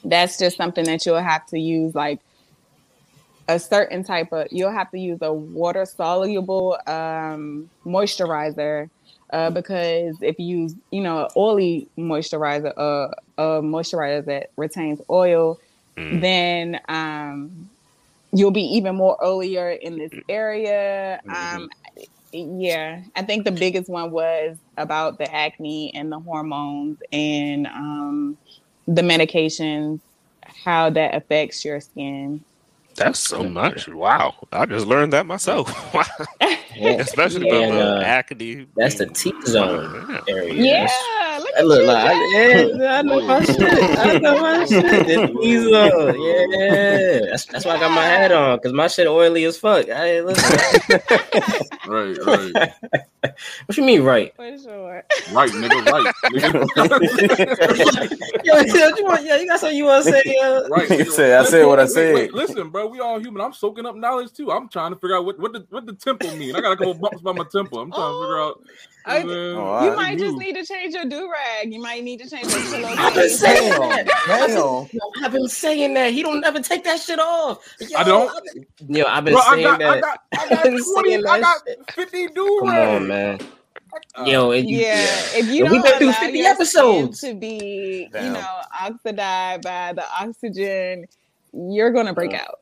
[0.03, 2.19] that's just something that you'll have to use like
[3.49, 8.89] a certain type of you'll have to use a water soluble um moisturizer
[9.33, 13.09] uh, because if you use you know oily moisturizer uh,
[13.39, 15.59] a moisturizer that retains oil
[15.97, 16.21] Mm.
[16.21, 17.69] then um,
[18.33, 21.21] you'll be even more oilier in this area.
[21.29, 21.69] Um,
[22.33, 28.37] yeah, I think the biggest one was about the acne and the hormones and um,
[28.87, 30.01] the medications,
[30.65, 32.45] how that affects your skin.
[32.99, 33.87] That's so much.
[33.87, 34.35] Wow.
[34.51, 35.67] I just learned that myself.
[36.75, 37.55] Yeah, Especially Yeah.
[37.55, 38.67] about the uh, acne.
[38.77, 40.33] that's the T zone Yeah.
[40.33, 40.53] area.
[40.53, 41.18] Yeah, That's- look
[41.57, 43.61] I look like I, yeah, I know my shit.
[43.61, 45.07] I know my shit.
[45.07, 45.69] The T.
[45.69, 49.85] Yeah, that's that's why I got my hat on because my shit oily as fuck.
[49.87, 50.59] Hey, listen.
[51.87, 52.71] Right, right,
[53.65, 54.35] what you mean, right?
[54.35, 55.03] For sure.
[55.33, 56.59] right, nigga, right, nigga.
[58.43, 60.37] Yo, yo, you want, yo, you got something you want to say?
[60.41, 60.87] Uh, right.
[60.87, 61.11] He nigga.
[61.11, 62.13] said, I said what I Wait, said.
[62.15, 63.41] wait, listen, bro, we all human.
[63.41, 64.51] I'm soaking up knowledge too.
[64.51, 66.55] I'm trying to figure out what what the what the temple mean.
[66.55, 67.79] I got a couple bumps by my temple.
[67.79, 68.63] I'm trying to figure out.
[69.09, 69.95] Oh, I- you Oh, You Alright.
[69.95, 71.73] might just need to change your do rag.
[71.73, 73.39] You might need to change your I've been pillowcase.
[73.39, 74.07] saying Damn, that.
[74.87, 75.23] damn.
[75.25, 76.11] I've been saying that.
[76.13, 77.59] He don't ever take that shit off.
[77.79, 78.29] Yo, I don't?
[78.35, 78.43] I've
[78.87, 79.89] been- Yo, I've been Bro, I saying got, that.
[79.89, 81.57] I got, I got I've 20, I got
[81.93, 82.69] 50 do rags.
[82.69, 83.39] Come on, man.
[84.15, 84.95] Uh, yo, and you, Yeah,
[85.33, 87.21] if you And we don't been through 50 episodes.
[87.21, 91.05] to be, you know, oxidized by the oxygen,
[91.53, 92.59] you're gonna break uh, out.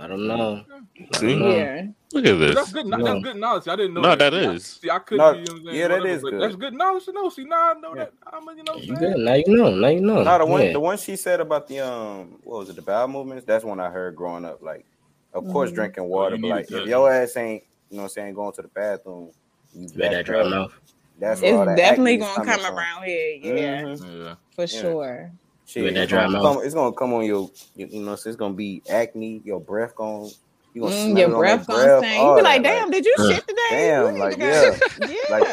[0.00, 0.64] I don't know.
[1.12, 1.36] See?
[1.38, 1.56] No.
[1.56, 2.72] Yeah, Look at But that's this.
[2.72, 2.86] good.
[2.86, 3.04] No.
[3.04, 3.68] That's good knowledge.
[3.68, 4.00] I didn't know.
[4.02, 5.38] No, that, that See, I- See, I could No, be.
[5.40, 6.42] You know what I'm yeah, that whatever, is good.
[6.42, 7.28] That's good knowledge to know.
[7.30, 8.04] See, now I know Yeah.
[8.04, 8.12] that.
[8.32, 9.12] I'm, you know, what You I'm saying.
[9.14, 9.18] good?
[9.24, 9.70] Now you know.
[9.74, 10.22] Now you know.
[10.24, 10.72] No, the one Yeah.
[10.72, 13.80] the one she said about the um what was it, the bowel movements, that's one
[13.80, 14.62] I heard growing up.
[14.62, 14.86] Like,
[15.32, 15.74] of course Mhm.
[15.74, 18.52] drinking water, you but like if your ass ain't, you know what I'm saying, going
[18.54, 19.30] to the bathroom,
[19.72, 20.72] you You better back dry up, mouth.
[21.18, 23.36] That's it's definitely acne gonna come around here.
[23.42, 24.24] Yeah, Mhm.
[24.26, 24.34] Yeah.
[24.54, 25.32] for sure.
[25.66, 26.56] Shit, With that it's, dry gonna mouth.
[26.56, 29.42] come, it's gonna come on your, you, you know, so it's gonna be acne.
[29.44, 30.30] Your breath going,
[30.74, 32.20] you gonna Mm, your breath that gonna breath, stink.
[32.20, 33.60] all You be that, like, damn, did you uh, shit today?
[33.70, 34.78] damn, What like, yeah.
[35.08, 35.16] yeah.
[35.30, 35.44] Like-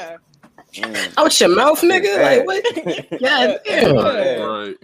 [0.76, 1.14] mm.
[1.18, 2.22] Out your mouth, nigga.
[2.22, 2.64] Like what?
[3.22, 3.96] God damn.
[3.96, 4.46] Yeah.
[4.46, 4.76] right.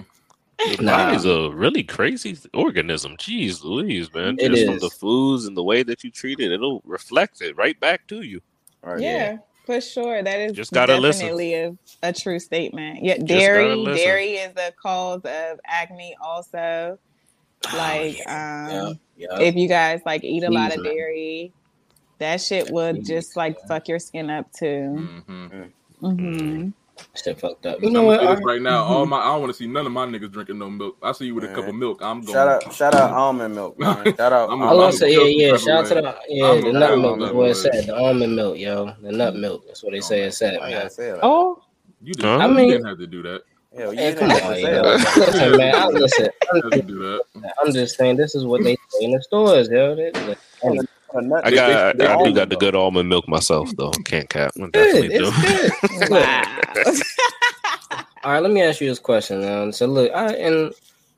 [0.77, 0.97] The Nah.
[0.97, 3.15] body's a really crazy organism.
[3.17, 4.35] Jeez Louise, man.
[4.39, 4.81] It Just from is.
[4.81, 8.21] the foods and the way that you treat it, it'll reflect it right back to
[8.21, 8.41] you.
[8.83, 8.99] Right.
[9.01, 9.37] yeah,
[9.69, 10.23] for sure.
[10.23, 11.21] That is Just gotta listen.
[11.27, 13.03] definitely a, a true statement.
[13.03, 16.97] Yeah, dairy, dairy is a cause of acne also.
[17.71, 18.87] Like, Oh, yeah.
[18.89, 19.39] um, Yeah.
[19.41, 21.51] if you guys like eat a lot of dairy,
[22.17, 25.09] that shit would just like fuck your skin up too.
[25.29, 25.63] Mm-hmm.
[26.01, 26.69] hmm
[27.15, 27.77] Shit fucked up.
[27.77, 28.39] I'm You know gonna what?
[28.39, 28.83] I- right now.
[28.83, 29.09] All mm-hmm.
[29.11, 30.97] my, I don't want to see none of my niggas drinking no milk.
[31.01, 32.01] I see you with a cup of milk.
[32.01, 32.33] I'm going.
[32.33, 34.03] Shout out, shout out almond milk, man.
[34.17, 34.49] Shout out.
[34.49, 35.57] I'm I a- was gonna I'm say, yeah, yeah.
[35.57, 37.85] Shout out to the, yeah, the nut milk milk is what it said.
[37.87, 38.93] The almond milk, yo.
[39.01, 39.65] The nut milk.
[39.67, 40.89] That's what they oh say it said, man.
[40.89, 41.61] say it like Oh,
[42.01, 42.47] You didn't, Huh?
[42.47, 43.41] you I mean- didn't have to do that.
[43.73, 43.79] that.
[43.79, 44.49] Hell, you Hey, come on, yo.
[44.51, 45.17] it like that.
[45.17, 45.75] Listen, man.
[45.75, 47.53] I, listen, You didn't have to do that.
[47.63, 49.95] I'm just saying this is what they say in the stores, yo.
[49.95, 53.09] They, they, A nut- I got, they- they I do almond got the good almond
[53.09, 53.91] milk myself, though.
[54.05, 54.51] Can't cap.
[54.57, 54.71] I good.
[54.73, 55.31] definitely do.
[55.83, 56.09] It's good.
[56.09, 57.03] wow.
[58.23, 59.71] All right, let me ask you this question now.
[59.71, 60.73] So look, I and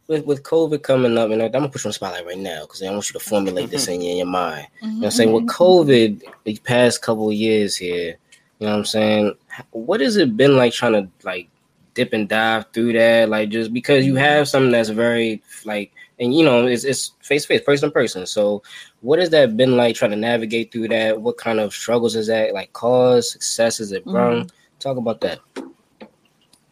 [0.08, 2.84] with with COVID coming up, and I'm gonna put you on spotlight right now because
[2.84, 3.94] I want you to formulate this mm-hmm.
[3.94, 4.68] in your, in your mind.
[4.78, 4.86] Mm-hmm.
[4.86, 5.32] You know what I'm saying?
[5.32, 5.64] With mm-hmm.
[5.64, 8.18] COVID, the past couple of years here,
[8.60, 9.36] You know what I'm saying?
[9.72, 11.48] What has it been like trying to like
[11.96, 13.30] dip and dive through that?
[13.30, 15.92] Like just because you have something that's very like
[16.22, 18.26] and you know it's it's face to face, person to person.
[18.26, 18.62] So
[19.02, 21.20] what has that been like trying to navigate through that?
[21.20, 24.52] What kind of struggles is that like cause, successes it brought?
[24.80, 25.40] Talk about that.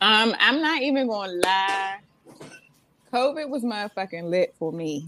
[0.01, 1.97] Um, I'm not even gonna lie.
[3.11, 5.05] COVID was motherfucking lit for me.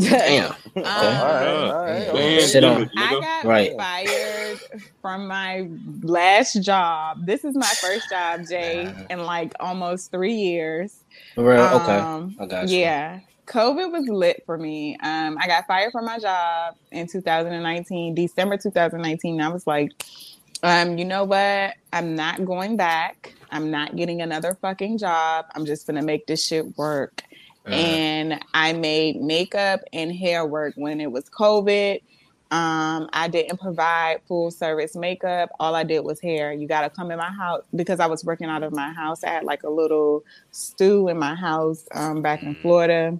[0.00, 0.54] Damn.
[0.76, 2.06] Um, all right, all right.
[2.12, 2.64] Damn, okay.
[2.64, 2.90] On.
[2.98, 3.76] I got Right.
[3.76, 4.58] fired
[5.00, 5.68] from my
[6.02, 7.24] last job.
[7.24, 11.04] This is my first job, Jay, in like almost three years.
[11.36, 11.98] Real, okay.
[11.98, 12.78] Um, I got you.
[12.78, 13.20] Yeah.
[13.46, 14.96] COVID was lit for me.
[15.02, 19.40] Um, I got fired from my job in 2019, December 2019.
[19.40, 19.92] I was like,
[20.62, 21.74] um, you know what?
[21.92, 23.34] I'm not going back.
[23.50, 25.46] I'm not getting another fucking job.
[25.54, 27.22] I'm just gonna make this shit work.
[27.66, 32.00] Uh, And I made makeup and hair work when it was COVID.
[32.50, 35.50] Um, I didn't provide full service makeup.
[35.58, 36.52] All I did was hair.
[36.52, 39.24] You got to come in my house because I was working out of my house.
[39.24, 43.18] I had like a little stew in my house um, back in Florida.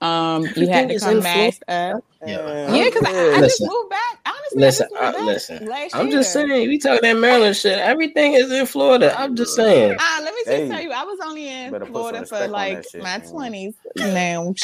[0.00, 1.22] Um, you had to come in Florida?
[1.22, 2.04] masked up.
[2.26, 2.74] Yeah.
[2.74, 4.18] Yeah, because I, I just moved back.
[4.26, 5.66] Honestly, Listen, I just moved uh, back listen.
[5.66, 7.78] last I'm just saying, we talking that Maryland shit.
[7.78, 9.14] Everything is in Florida.
[9.18, 9.96] I'm just saying.
[9.98, 10.68] Ah, let me just Hey.
[10.68, 13.28] tell you, I was only in Better put some Florida for like shit, my man.
[13.30, 13.74] twenties.
[13.96, 14.54] Now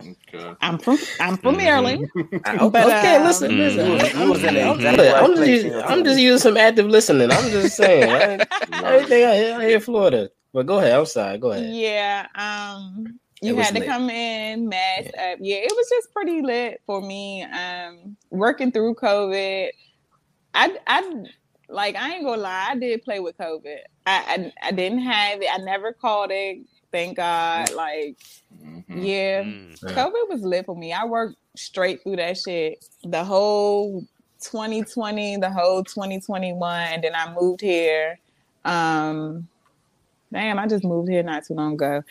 [0.00, 0.54] Okay.
[0.60, 1.58] I'm from I'm from Mhm.
[1.58, 2.06] Maryland.
[2.44, 3.86] I- But, okay, um, listen, listen.
[3.86, 6.56] You was- you was in the I'm, exact I'm just, using, I'm just using some
[6.56, 7.30] active listening.
[7.32, 8.08] I'm just saying.
[8.08, 8.46] I-
[8.84, 10.30] everything I hear, I hear Florida.
[10.54, 10.92] But go ahead.
[10.98, 11.38] I'm sorry.
[11.38, 11.74] Go ahead.
[11.74, 12.26] Yeah.
[12.34, 13.88] Um It you had to lit.
[13.88, 15.38] come in masked up.
[15.40, 17.44] Yeah, it was just pretty lit for me.
[17.44, 19.70] Um working through COVID.
[20.54, 21.24] I I
[21.68, 23.78] like I ain't gonna lie, I did play with COVID.
[24.06, 26.58] I I, I didn't have it, I never caught it,
[26.90, 27.72] thank God.
[27.72, 28.16] Like
[28.64, 28.84] Mhm.
[28.88, 29.42] yeah.
[29.42, 29.82] Mm.
[29.82, 29.88] Yeah.
[29.94, 30.92] COVID was lit for me.
[30.92, 32.84] I worked straight through that shit.
[33.04, 34.04] The whole
[34.40, 38.18] 2020, the whole 2021, and then I moved here.
[38.64, 39.48] Um,
[40.32, 42.02] damn, I just moved here not too long ago.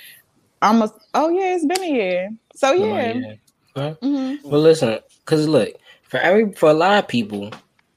[0.62, 0.94] Almost.
[1.14, 2.30] Oh yeah, it's been a year.
[2.56, 3.14] So Oh, yeah.
[3.76, 3.94] yeah.
[4.02, 4.44] Mhm.
[4.44, 5.70] Well, listen, cause look,
[6.04, 7.52] for every for a lot of people,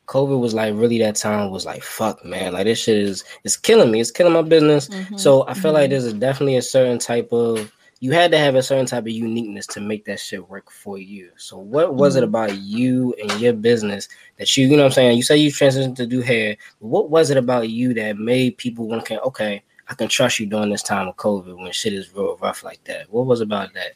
[0.08, 2.52] COVID was like really that time was like fuck, man.
[2.52, 4.00] Like this shit is it's killing me.
[4.00, 4.88] It's killing my business.
[4.88, 5.18] Mhm.
[5.18, 5.90] So I feel like Mhm.
[5.90, 9.10] there's a, definitely a certain type of you had to have a certain type of
[9.10, 11.30] uniqueness to make that shit work for you.
[11.36, 12.28] So what was it Mhm.
[12.28, 15.16] about you and your business that you, you know what I'm saying?
[15.18, 16.56] You say you transitioned to do hair.
[16.78, 20.46] What was it about you that made people want to okay, I can trust you
[20.46, 23.10] during this time of COVID when shit is real rough like that?
[23.10, 23.92] What was about that?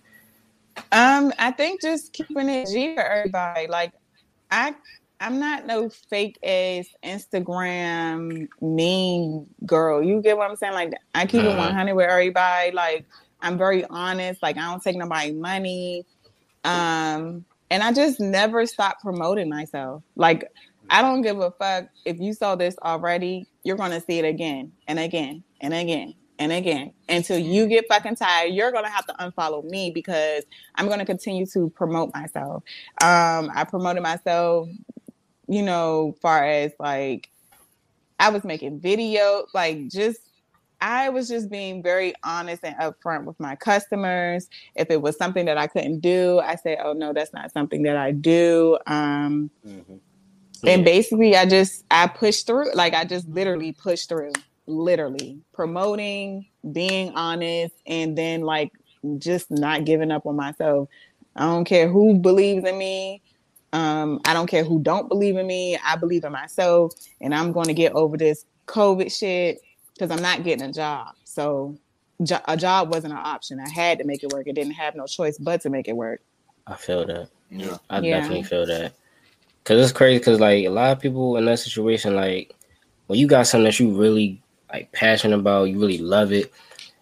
[0.91, 3.69] Um, I think just keeping it G for everybody.
[3.69, 3.93] Like,
[4.51, 4.75] I,
[5.21, 10.03] I'm not no fake ass Instagram mean girl.
[10.03, 10.75] You get what I'm saying?
[10.75, 11.59] Like, I keep it Uh-huh.
[11.59, 12.73] 100 with everybody.
[12.73, 13.07] Like,
[13.41, 14.43] I'm very honest.
[14.43, 16.05] Like, I don't take nobody money.
[16.65, 20.03] Um, and I just never stop promoting myself.
[20.17, 20.51] Like,
[20.91, 23.47] I don't give a fuck if you saw this already.
[23.63, 28.17] You're gonna see it again and again and again and again until you get fucking
[28.17, 28.53] tired.
[28.53, 30.45] You're gonna have to unfollow me because
[30.75, 32.63] I'm gonna continue to promote myself.
[33.01, 34.69] Um, I promoted myself,
[35.49, 37.31] you know, far as like
[38.19, 40.21] I was making videos, like just
[40.81, 44.49] I was just being very honest and upfront with my customers.
[44.75, 47.83] If it was something that I couldn't do, I said, "Oh no, that's not something
[47.85, 49.51] that I do." Um,
[50.67, 54.33] And basically i just i pushed through like i just literally pushed through
[54.67, 58.73] literally promoting being honest and then like
[59.19, 60.89] just not giving up on myself
[61.37, 63.23] i don't care who believes in me
[63.75, 67.53] um i don't care who don't believe in me i believe in myself and i'm
[67.53, 69.59] going to get over this covid shit
[69.95, 71.77] because i'm not getting a job so
[72.23, 74.95] jo- a job wasn't an option i had to make it work i didn't have
[74.97, 76.23] no choice but to make it work
[76.67, 77.29] I feel that.
[77.51, 77.79] Yeah.
[77.91, 78.21] I Yeah.
[78.21, 78.95] definitely feel that.
[79.65, 80.23] Cause it's crazy.
[80.23, 82.55] Cause like a lot of people in that situation, like
[83.07, 86.53] when you got something that you really like passionate about, you really love it,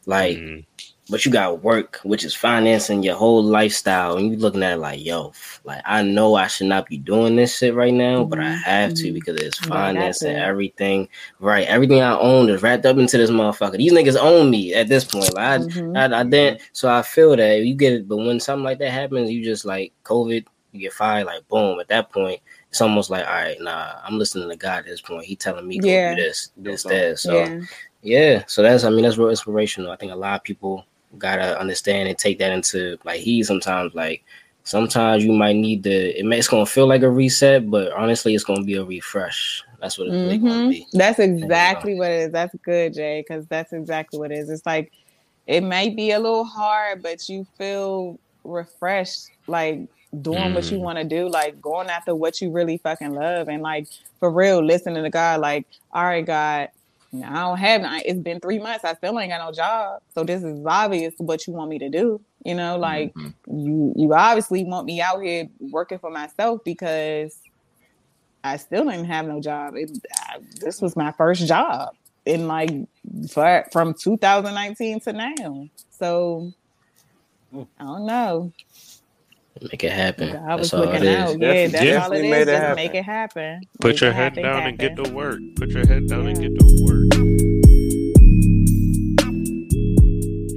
[0.07, 0.65] like, Mm.
[1.11, 4.79] but you got work, which is financing your whole lifestyle, and you looking at it
[4.79, 5.33] like, yo,
[5.65, 8.63] like I know I should not be doing this shit right now, but I Mhm.
[8.63, 9.15] have to Mhm.
[9.15, 11.09] because it's But I got financing everything.
[11.41, 13.77] Right, everything I own is wrapped up into this motherfucker.
[13.79, 15.35] These niggas own me at this point.
[15.35, 15.97] Like, I, Mhm.
[15.97, 16.61] I, I didn't.
[16.73, 19.65] So I feel that you get it, but when something like that happens, you just
[19.65, 21.27] like COVID, you get fired.
[21.27, 24.81] Like boom, at that point, it's almost like all right, nah, I'm listening to God
[24.81, 25.25] at this point.
[25.25, 26.15] He telling me go Yeah.
[26.15, 27.19] do this, this, that.
[27.19, 27.61] So yeah.
[28.03, 29.91] yeah so that's I mean that's real inspirational.
[29.91, 30.85] I think a lot of people
[31.19, 34.25] gotta understand and take that into like he sometimes like
[34.65, 36.19] sometimes you might need to.
[36.19, 39.63] It may, it's gonna feel like a reset, but honestly, it's gonna be a refresh.
[39.81, 40.71] That's what it's really gonna mm-hmm.
[40.71, 40.87] be.
[40.93, 42.33] That's exactly what it is.
[42.33, 44.51] That's good, Jay, because that's exactly what it is.
[44.51, 44.93] It's like
[45.47, 49.89] it might be a little hard, but you feel refreshed, like
[50.21, 50.83] doing what you Mm.
[50.83, 53.89] want to do, like going after what you really fucking love, and like
[54.21, 55.41] for real, listening to God.
[55.41, 56.69] Like, all right, God,
[57.25, 57.83] I don't have.
[58.05, 58.85] It's been three months.
[58.85, 60.01] I still ain't got no job.
[60.15, 62.21] So this is obvious what you want me to do.
[62.45, 63.35] You know, like Mhm.
[63.47, 67.39] you you obviously want me out here working for myself because
[68.45, 69.77] I still didn't have no job.
[69.77, 71.95] It, I, this was my first job
[72.27, 72.71] in like
[73.31, 75.69] for, from 2019 to now.
[75.91, 76.53] So
[77.55, 78.53] I don't know.
[79.61, 80.35] Make it happen.
[80.37, 81.17] I was That's all it looking is.
[81.17, 81.39] out.
[81.41, 82.31] Yeah, Definitely- that's all it definitely is.
[82.31, 82.77] made it Just happen.
[82.77, 83.61] make it happen.
[83.81, 85.39] Put Make your it head happen, down and get to work.
[85.57, 87.15] Put your head down and get to work.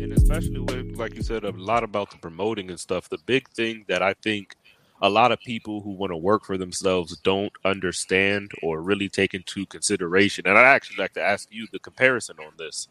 [0.01, 3.09] And especially with, like you said, a lot about the promoting and stuff.
[3.09, 4.55] The big thing that I think
[5.01, 9.33] a lot of people who want to work for themselves don't understand or really take
[9.33, 10.47] into consideration.
[10.47, 12.87] And I'd actually like to ask you the comparison on this.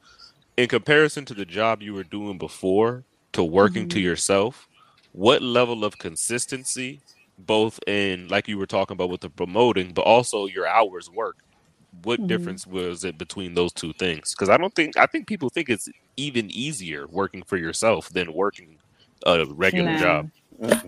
[0.56, 4.02] In comparison to the job you were doing before to working to Mhm.
[4.02, 4.68] yourself,
[5.14, 7.02] what level of consistency,
[7.38, 11.36] both in like you were talking about with the promoting, but also your hours work,
[12.04, 12.26] what Mhm.
[12.28, 14.34] difference was it between those two things?
[14.34, 18.34] Because I don't think I think people think it's even easier working for yourself than
[18.34, 18.78] working
[19.26, 19.96] a regular No.
[19.96, 20.28] job.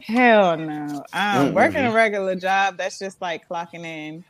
[0.02, 1.04] Hell no.
[1.12, 1.54] Um, Mm-mm.
[1.54, 4.24] working a regular job, that's just like clocking in.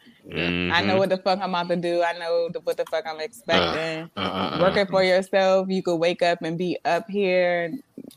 [0.68, 0.98] I know Mhm.
[0.98, 2.02] what the fuck I'm about to do.
[2.02, 4.10] I know the, what the fuck I'm expecting.
[4.16, 4.52] Uh-uh-uh.
[4.52, 7.72] Working for yourself, you could wake up and be up here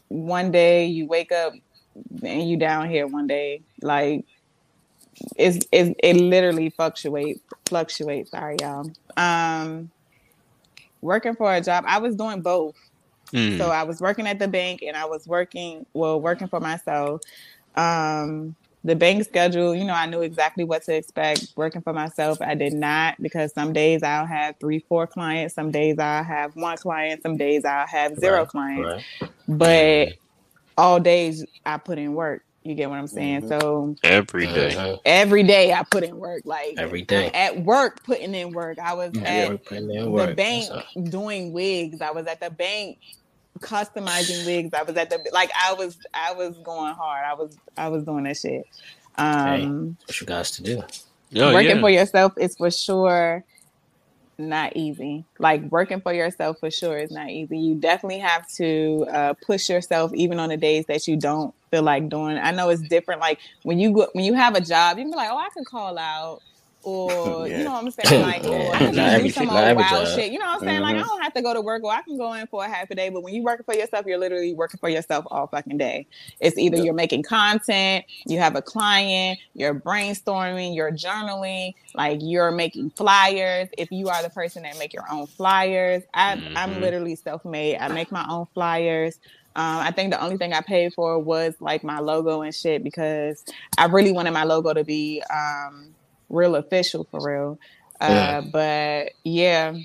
[0.09, 0.85] one day.
[0.85, 1.53] You wake up
[2.23, 3.61] and you down here one day.
[3.81, 4.25] Like
[5.35, 7.41] it's, it's it literally fluctuates.
[7.65, 8.31] Fluctuates.
[8.31, 8.91] Sorry, y'all.
[9.17, 9.91] Um,
[11.01, 12.75] working for a job, I was doing both.
[13.33, 13.57] Mm.
[13.57, 17.21] So I was working at the bank and I was working, well, working for myself.
[17.75, 21.47] Um, the bank schedule, you know, I knew exactly what to expect.
[21.55, 25.53] Working for myself, I did not because some days I'll have three, four clients.
[25.53, 27.21] Some days I'll have one client.
[27.21, 29.05] Some days I'll have zero Right, clients.
[29.21, 29.31] Right.
[29.47, 30.13] But
[30.79, 32.43] all days I put in work.
[32.63, 33.43] You get what I'm saying?
[33.43, 33.61] Mhm.
[33.61, 34.71] So Every day.
[34.71, 34.99] Mhm.
[35.05, 36.43] every day I put in work.
[36.45, 37.29] Like Every day.
[37.33, 38.79] at work, putting in work.
[38.79, 39.23] I was Yeah.
[39.23, 40.35] at We're putting in the work.
[40.37, 42.01] bank That's doing wigs.
[42.01, 42.97] I was at the bank
[43.59, 44.73] customizing wigs.
[44.73, 47.25] I was at the like I was I was going hard.
[47.25, 48.63] I was I was doing that shit.
[49.17, 50.81] Um What you guys to do?
[51.35, 51.81] Oh, working yeah.
[51.81, 53.43] for yourself is for sure
[54.39, 55.25] not easy.
[55.39, 57.57] Like working for yourself for sure is not easy.
[57.59, 61.83] You definitely have to uh, push yourself even on the days that you don't feel
[61.83, 62.37] like doing.
[62.37, 63.21] I know it's different.
[63.21, 65.49] Like when you go when you have a job, you can be like, oh, I
[65.53, 66.41] can call out.
[66.83, 70.07] Or you know what I'm saying, like, or I Not do some old wild job.
[70.07, 70.31] shit.
[70.31, 70.81] You know what I'm saying?
[70.81, 72.69] Like, I don't have to go to work, or I can go in for a
[72.69, 73.09] half a day.
[73.09, 76.07] But when you're working for yourself, you're literally working for yourself all fucking day.
[76.39, 76.83] It's either Yeah.
[76.85, 83.69] you're making content, you have a client, you're brainstorming, you're journaling, like you're making flyers.
[83.77, 86.81] If you are the person that make your own flyers, I, I'm Mhm.
[86.81, 87.77] literally self-made.
[87.79, 89.19] I make my own flyers.
[89.55, 92.83] Um, I think the only thing I paid for was like my logo and shit
[92.83, 93.43] because
[93.77, 95.95] I really wanted my logo to be um,
[96.29, 97.59] real official for real.
[98.01, 98.41] Uh, Yeah.
[98.41, 99.75] But yeah,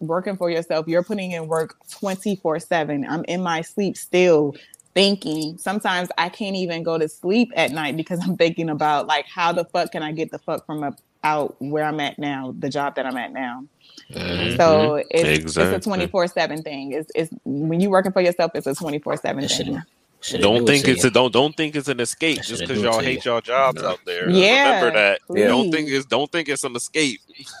[0.00, 3.06] working for yourself, you're putting in work 24 7.
[3.08, 4.54] I'm in my sleep still
[4.94, 5.58] thinking.
[5.58, 9.52] Sometimes I can't even go to sleep at night because I'm thinking about like how
[9.52, 12.68] the fuck can I get the fuck from up out where I'm at now, the
[12.68, 13.64] job that I'm at now.
[14.12, 14.56] Mhm.
[14.58, 16.92] So it's it's a 24 7 thing.
[16.92, 19.82] It's it's when you're working for yourself, it's a 24 7 That shit- thing.
[20.24, 23.24] Shit Don't think it's a, don't don't think it's an escape just because y'all hate
[23.24, 23.32] you.
[23.32, 23.90] y'all jobs No.
[23.90, 24.30] out there.
[24.30, 25.20] Yeah, Remember that.
[25.30, 25.48] Yeah.
[25.48, 27.20] Don't think it's don't think it's an escape.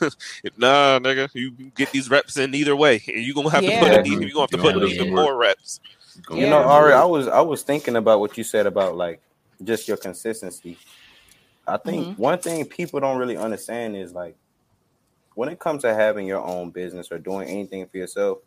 [0.56, 3.92] nah, nigga, you get these reps in either way, and you gonna have to put
[3.92, 3.98] Yeah.
[4.00, 5.80] in, you gonna have to put in know, even more reps.
[6.30, 6.50] You Yeah.
[6.50, 6.70] know, ahead.
[6.70, 9.20] Ari, I was I was thinking about what you said about like
[9.62, 10.78] just your consistency.
[11.66, 12.18] I think Mhm.
[12.18, 14.36] one thing people don't really understand is like
[15.34, 18.38] when it comes to having your own business or doing anything for yourself,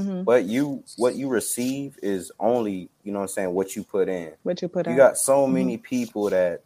[0.00, 0.24] Mhm.
[0.24, 4.08] what you what you receive is only, you know what I'm saying, what you put
[4.08, 4.34] in.
[4.42, 4.96] What you put You out.
[4.96, 6.62] got so many people that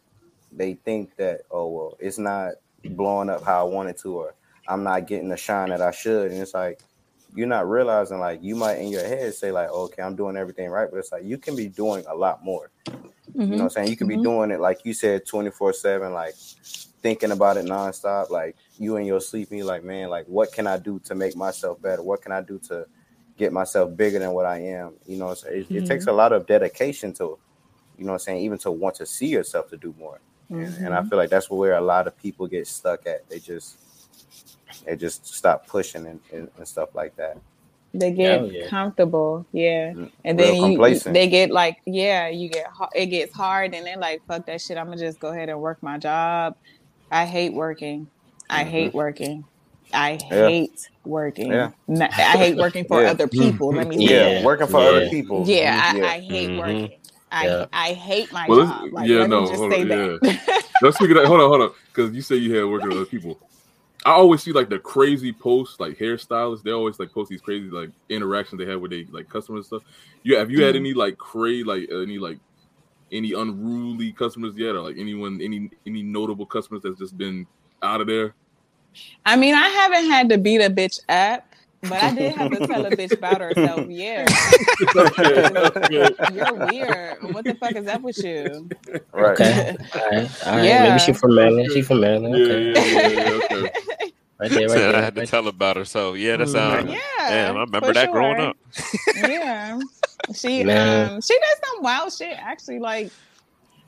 [0.51, 2.53] they think that, oh well, it's not
[2.85, 4.35] blowing up how I wanted to, or
[4.67, 6.31] I'm not getting the shine that I should.
[6.31, 6.79] And it's like
[7.33, 10.69] you're not realizing like you might in your head say, like, okay, I'm doing everything
[10.69, 12.71] right, but it's like you can be doing a lot more.
[13.47, 13.89] You know what I'm saying?
[13.89, 14.09] You could Mhm.
[14.09, 16.35] be doing it like you said 24-7, like
[17.01, 20.51] thinking about it nonstop, like you in your sleep and you're like, man, like what
[20.51, 22.01] can I do to make myself better?
[22.01, 22.85] What can I do to
[23.37, 24.93] get myself bigger than what I am?
[25.05, 25.67] You know what I'm saying?
[25.71, 27.37] It, it takes a lot of dedication to,
[27.97, 30.19] you know what I'm saying, even to want to see yourself to do more.
[30.49, 31.09] And, and I Mhm.
[31.09, 33.27] feel like that's where a lot of people get stuck at.
[33.29, 33.77] They just
[34.85, 37.37] they just stop pushing and, and, and stuff like that.
[37.93, 38.67] They get yeah.
[38.67, 41.13] comfortable, yeah, Mm, and real then you, complacent.
[41.13, 44.61] they get like, yeah, you get ha- it gets hard, and they're like, fuck that
[44.61, 44.77] shit.
[44.77, 46.55] I'm gonna just go ahead and work my job.
[47.11, 48.09] I hate working.
[48.49, 48.69] I Mhm.
[48.69, 49.45] hate working.
[49.95, 50.47] I Yeah.
[50.47, 51.51] hate working.
[51.51, 51.71] Yeah.
[51.89, 53.11] N- I hate working for Yeah.
[53.11, 53.73] other people.
[53.73, 54.43] Let me say yeah, that.
[54.43, 54.87] working for Yeah.
[54.89, 55.47] other people.
[55.47, 56.05] Yeah, I, yeah.
[56.05, 56.57] I hate Mhm.
[56.59, 56.99] working.
[57.31, 58.93] I I I hate my Well, job.
[58.93, 60.63] Like, yeah, let no, me just hold say on, that.
[60.81, 61.25] Let's figure that.
[61.25, 61.71] Hold on, hold on.
[61.93, 63.39] Because you say you had working with other people.
[64.05, 66.61] I always see like the crazy posts, like hairstylists.
[66.61, 69.81] They always like post these crazy like interactions they have with they like customers and
[69.81, 69.93] stuff.
[70.23, 70.79] You have you had Mhm.
[70.79, 72.37] any like crazy like uh, any like
[73.11, 77.47] any unruly customers yet, or like anyone any any notable customers that's just been
[77.81, 78.35] out of there?
[79.25, 81.43] I mean, I haven't had to beat a bitch up,
[81.81, 83.87] but I did have to tell a bitch about herself.
[83.89, 84.25] Yeah,
[86.33, 87.33] you're weird.
[87.33, 88.69] What the fuck is up with you?
[89.13, 89.31] Right.
[89.39, 89.75] Okay.
[89.95, 90.29] All right.
[90.45, 90.65] All right.
[90.65, 90.83] Yeah.
[90.89, 91.71] Maybe she from Maryland.
[91.71, 92.35] She from Maryland.
[92.35, 92.73] Okay.
[92.73, 93.71] yeah, yeah, yeah, okay.
[94.37, 94.67] Right there.
[94.67, 94.95] Right Said there.
[94.95, 95.85] I had to right tell about her.
[95.85, 96.51] So Yeah, that Mm.
[96.51, 96.91] sounds.
[96.91, 98.57] Yeah, Damn, I remember for that growing up.
[99.15, 99.79] yeah.
[100.33, 101.11] She Man.
[101.11, 103.11] um she does some wild shit actually like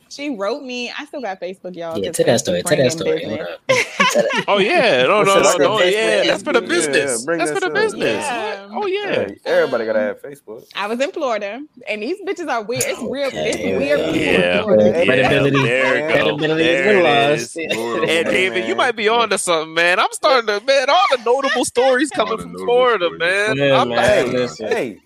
[0.10, 2.64] she wrote me I still got Facebook y'all Yeah, 'cause tell that story.
[2.64, 3.20] Tell that story.
[3.20, 3.40] business.
[3.40, 3.62] Hold up.
[4.48, 7.26] Oh yeah, no, no, Listen, no, no, yeah, that's for the business.
[7.26, 8.26] bring that's that for the business.
[8.26, 8.68] Yeah.
[8.72, 9.12] Oh yeah.
[9.12, 10.66] Yeah, everybody gotta have Facebook.
[10.76, 12.84] I was in Florida and these bitches are weird.
[12.86, 13.34] It's weird.
[13.34, 14.14] Okay, It's weird okay.
[14.14, 14.60] people Yeah.
[14.62, 15.64] in Credibility.
[15.64, 16.38] there go.
[16.38, 17.56] Credibility has There been is.
[17.78, 18.34] Lord, Hey Lord.
[18.34, 20.00] David, you might be on to something, man.
[20.00, 23.20] I'm starting to man, all the notable stories coming from Florida, stories.
[23.20, 23.58] man.
[23.58, 23.98] Yeah, I'm man.
[23.98, 25.00] Hey, hey,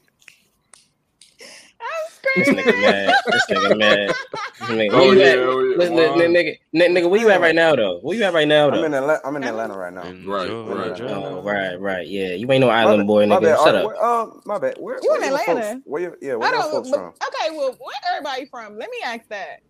[2.36, 3.16] This nigga mad.
[3.32, 4.10] This nigga mad.
[4.10, 5.38] This nigga, Oh, where you yeah, at?
[5.40, 5.78] oh, yeah.
[5.78, 6.02] Listen, Wow.
[6.16, 8.00] nigga, nigga, nigga, where you at right now though?
[8.02, 8.78] Where you at right now though?
[8.80, 9.22] I'm in Atlanta.
[9.28, 10.02] I'm in Atlanta right now.
[10.04, 10.10] Right,
[10.50, 11.02] Enjoy, right.
[11.02, 12.34] Oh, right, right, yeah.
[12.34, 13.42] You ain't no island boy, my nigga.
[13.44, 13.58] bad.
[13.60, 13.86] Shut Are- up.
[13.88, 14.76] Where, um, my bad.
[14.78, 15.62] Where, You where in Atlanta?
[15.74, 16.72] Folks, where you, yeah, where your don't.
[16.72, 17.08] folks but- from?
[17.28, 18.78] okay, well, where everybody from?
[18.78, 19.62] Let me ask that.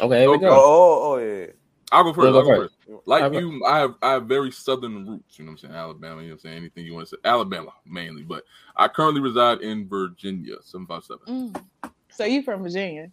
[0.00, 0.48] Okay, here we go.
[0.50, 1.46] Oh, oh, oh, yeah.
[1.92, 2.26] I'll go first.
[2.26, 2.74] I'll go first.
[2.88, 3.06] First.
[3.06, 3.40] Like Alright.
[3.42, 5.38] you, I have I have very southern roots.
[5.38, 5.74] You know what I'm saying?
[5.74, 6.22] Alabama.
[6.22, 6.56] You know what I'm saying?
[6.56, 7.20] Anything you want to say?
[7.24, 8.44] Alabama mainly, but
[8.76, 10.56] I currently reside in Virginia.
[10.62, 11.52] Seven five seven.
[11.52, 11.92] Mm.
[12.10, 13.10] So you from Virginia?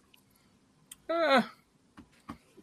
[1.08, 1.42] Eh.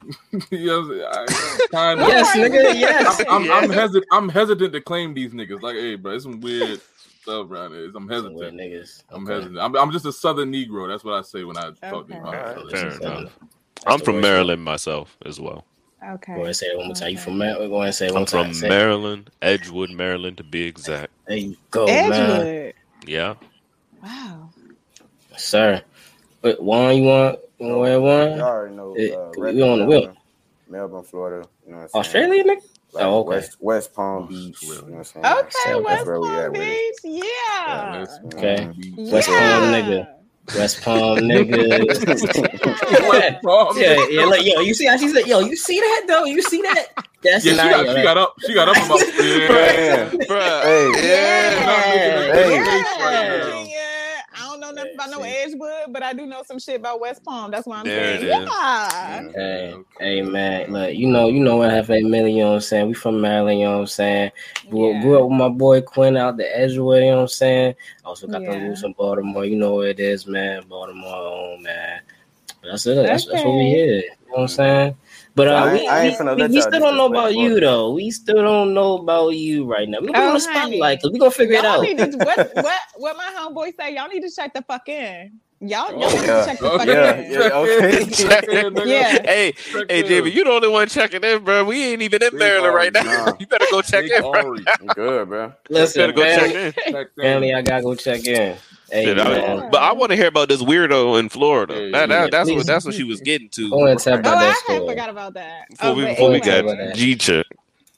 [0.52, 0.86] yes,
[1.16, 2.08] I, kind of.
[2.10, 3.24] Yes, nigga, yes.
[3.30, 4.06] I'm, I'm, I'm, hesitant.
[4.12, 5.62] I'm hesitant to claim these niggas.
[5.62, 6.82] Like, hey, bro, it's some weird
[7.22, 7.86] stuff around here.
[7.86, 8.60] I'm Some weird hesitant.
[8.60, 9.04] niggas.
[9.10, 9.34] I'm Okay.
[9.34, 9.60] hesitant.
[9.60, 10.90] I'm, I'm just a southern Negro.
[10.90, 12.16] That's what I say when I talk to Okay.
[12.16, 12.22] you.
[12.22, 12.72] Alright.
[12.72, 13.40] Fair enough.
[13.86, 15.66] I'm from Maryland myself as well.
[16.06, 16.34] Okay.
[16.34, 17.12] Go ahead and say it one more time.
[17.12, 17.72] You from Maryland?
[17.72, 18.46] We're going to say it I'm one time.
[18.46, 18.70] from Say it.
[18.70, 21.12] Maryland, Edgewood, Maryland to be exact.
[21.28, 22.12] There you go, man.
[22.12, 22.74] Edgewood.
[23.06, 23.36] Yeah.
[24.04, 24.50] Wow.
[25.38, 25.82] Sir.
[26.42, 28.42] Wait, Juan, you want, you want to wear You one?
[28.42, 28.92] already know.
[28.92, 30.00] Uh, we on the wheel.
[30.02, 30.18] Melbourne,
[30.70, 31.48] Melbourne, Florida.
[31.66, 32.26] You know what I'm saying?
[32.26, 32.62] Australia, nigga?
[32.94, 33.30] Like Oh, okay.
[33.30, 34.62] West, West Palm Beach.
[34.62, 34.96] You know Australia.
[34.96, 35.26] what I'm saying?
[35.26, 37.02] Okay, So West that's where we Palm at with it.
[37.04, 37.24] Beach.
[37.24, 37.92] Yeah.
[37.94, 38.56] That's- Okay.
[38.66, 39.60] mm, West yeah.
[39.60, 40.08] Palm nigga.
[40.56, 41.56] West Palm, nigga.
[41.58, 43.10] Yeah.
[43.10, 43.78] West Palm.
[43.78, 46.26] yeah, yeah, like, yo, you see how she said, yo, you see that though?
[46.26, 46.88] You see that?
[47.24, 48.36] That's Yeah, she got, she got up.
[48.46, 49.00] She got up about.
[49.24, 49.48] Yeah.
[49.48, 50.12] Man.
[50.28, 50.62] Bruh.
[50.64, 50.92] Hey.
[51.08, 52.58] Yeah, not making a Hey.
[52.58, 53.46] good case right now.
[53.46, 53.80] Virginia.
[54.36, 57.24] I don't know nothing about no Edgewood, but I do know some shit about West
[57.24, 57.52] Palm.
[57.52, 59.22] That's why I'm There saying, yeah.
[59.36, 62.56] Hey, hey, man, look, you know, you know what Half Eight Million, you know what
[62.56, 62.88] I'm saying?
[62.88, 64.32] We from Maryland, you know what I'm saying?
[64.70, 65.02] Grew, Yeah.
[65.02, 67.76] grew up with my boy Quinn out the Edgewood, you know what I'm saying?
[68.06, 68.68] Also got the Yeah.
[68.68, 70.64] roots in Baltimore, you know where it is, man.
[70.68, 72.02] Baltimore, home, man.
[72.62, 72.96] But that's it.
[72.96, 73.70] That's, that's what we Okay.
[73.70, 73.96] here.
[73.96, 74.98] You know what I'm saying?
[75.36, 77.94] But uh, I we, I we, we, we still don't know about you though.
[77.94, 80.00] We still don't know about you right now.
[80.02, 81.82] We gonna put you on Oh, spotlight because we gonna figure it Y'all out.
[82.12, 83.96] to, what, what, what my homeboy say?
[83.96, 85.40] Y'all need to check the fuck in.
[85.62, 86.36] Y'all, y'all Oh, need yeah.
[86.36, 87.32] to check the fuck Yeah, in.
[87.32, 88.06] yeah, okay.
[88.50, 88.76] In.
[88.84, 89.20] Yeah.
[89.26, 90.04] Hey, Check hey, in.
[90.04, 91.66] JB, you the only one checking in, bro.
[91.66, 93.04] We ain't even in Big Maryland right now.
[93.04, 93.36] nah.
[93.40, 94.58] You better go check Big in, bro.
[94.82, 95.54] I'm good, bro.
[95.70, 96.58] Listen, better go family.
[96.92, 97.22] Check in.
[97.22, 98.60] family, I gotta go check in.
[98.94, 101.74] Hey, Shit, I- but I want to hear about this weirdo in Florida.
[101.86, 102.58] Yeah, that, that, that's please.
[102.58, 103.70] what that's what she was getting to.
[103.72, 104.88] Go and tell Oh, I that had story.
[104.88, 105.70] forgot about that.
[105.70, 106.96] Before Oh, we before we got About that.
[106.96, 107.46] G check.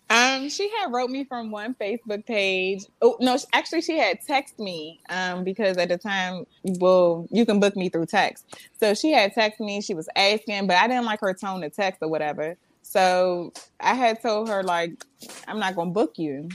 [0.10, 2.84] Um, she had wrote me from one Facebook page.
[3.02, 5.02] Oh no, actually, she had text me.
[5.10, 8.46] Um, because at the time, well, you can book me through text.
[8.80, 9.82] So she had text me.
[9.82, 12.56] She was asking, but I didn't like her tone of text or whatever.
[12.84, 15.04] So I had told her like,
[15.48, 16.50] I'm not gonna book you.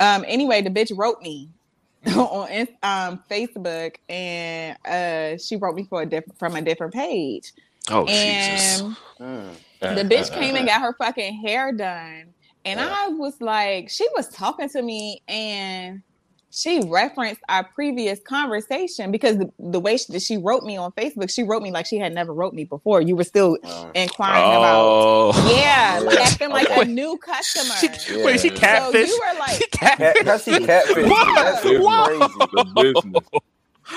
[0.00, 1.48] Um, anyway, the bitch wrote me
[2.16, 7.52] on um Facebook, and uh, she wrote me for a different from a different page.
[7.90, 8.82] Oh Jesus!
[8.82, 9.56] and Mm.
[9.80, 12.34] the bitch came and got her fucking hair done.
[12.64, 16.02] And I was like, she was talking to me and
[16.54, 20.92] she referenced our previous conversation because the, the way she, that she wrote me on
[20.92, 23.00] Facebook, she wrote me like she had never wrote me before.
[23.02, 26.82] You were still Uh, inquiring about, Oh, yeah, like acting like Okay.
[26.82, 27.74] a new customer.
[27.76, 27.88] She,
[28.24, 28.54] wait, she Yeah.
[28.54, 29.08] so catfish?
[29.08, 30.24] you were like, she cat, catfish?
[30.24, 31.04] that's she catfish.
[31.10, 31.62] What?
[31.62, 32.04] That's Whoa.
[32.04, 32.48] crazy.
[32.52, 33.22] The.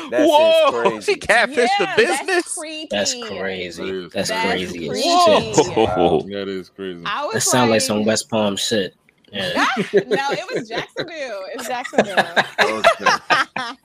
[0.09, 1.13] That Whoa, crazy.
[1.13, 2.53] she catfish yeah, the That's business.
[2.53, 2.87] creepy.
[2.91, 4.09] That's crazy.
[4.13, 5.09] That's, That's crazy as creepy.
[5.53, 5.75] shit.
[5.75, 6.21] Whoa.
[6.31, 7.03] That is crazy.
[7.33, 8.95] That sounds like like some West Palm shit.
[9.31, 9.53] Yeah.
[9.93, 11.43] no, it was Jacksonville.
[11.53, 12.15] It's Jacksonville.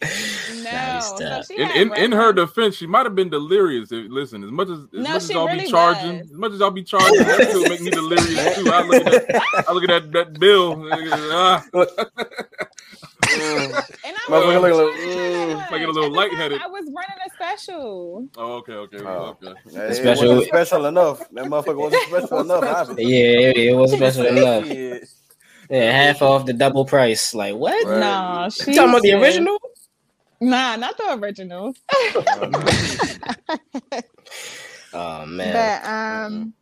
[0.00, 0.06] Okay.
[0.62, 3.90] No, Nice so she In, in, in her defense, she might have been delirious.
[3.90, 6.30] If, listen, as much as, as No, much as she y'all really be charging, was.
[6.30, 8.70] as much as y'all be charging, that still make me delirious too.
[8.70, 10.88] I look at that, I look at that, that bill.
[11.32, 11.64] Ah,
[13.30, 16.00] And I Motherfucker was look like, like, mm, trying to like a little At the
[16.02, 16.62] time, lightheaded.
[16.62, 18.28] I was running a special.
[18.36, 19.36] Oh, okay, okay, Oh.
[19.42, 19.54] okay.
[19.66, 21.18] It Special- wasn't special enough.
[21.32, 22.64] That motherfucker wasn't special enough.
[22.64, 23.04] obviously.
[23.04, 24.66] Yeah, it, it was special enough.
[24.66, 25.08] Shit.
[25.70, 27.34] Yeah, half off the double price.
[27.34, 27.84] Like what?
[27.86, 28.00] Right.
[28.00, 29.58] No, she You talking about the said- original?
[30.40, 31.74] Nah, not the original.
[34.94, 35.52] Oh man.
[35.52, 36.54] But um,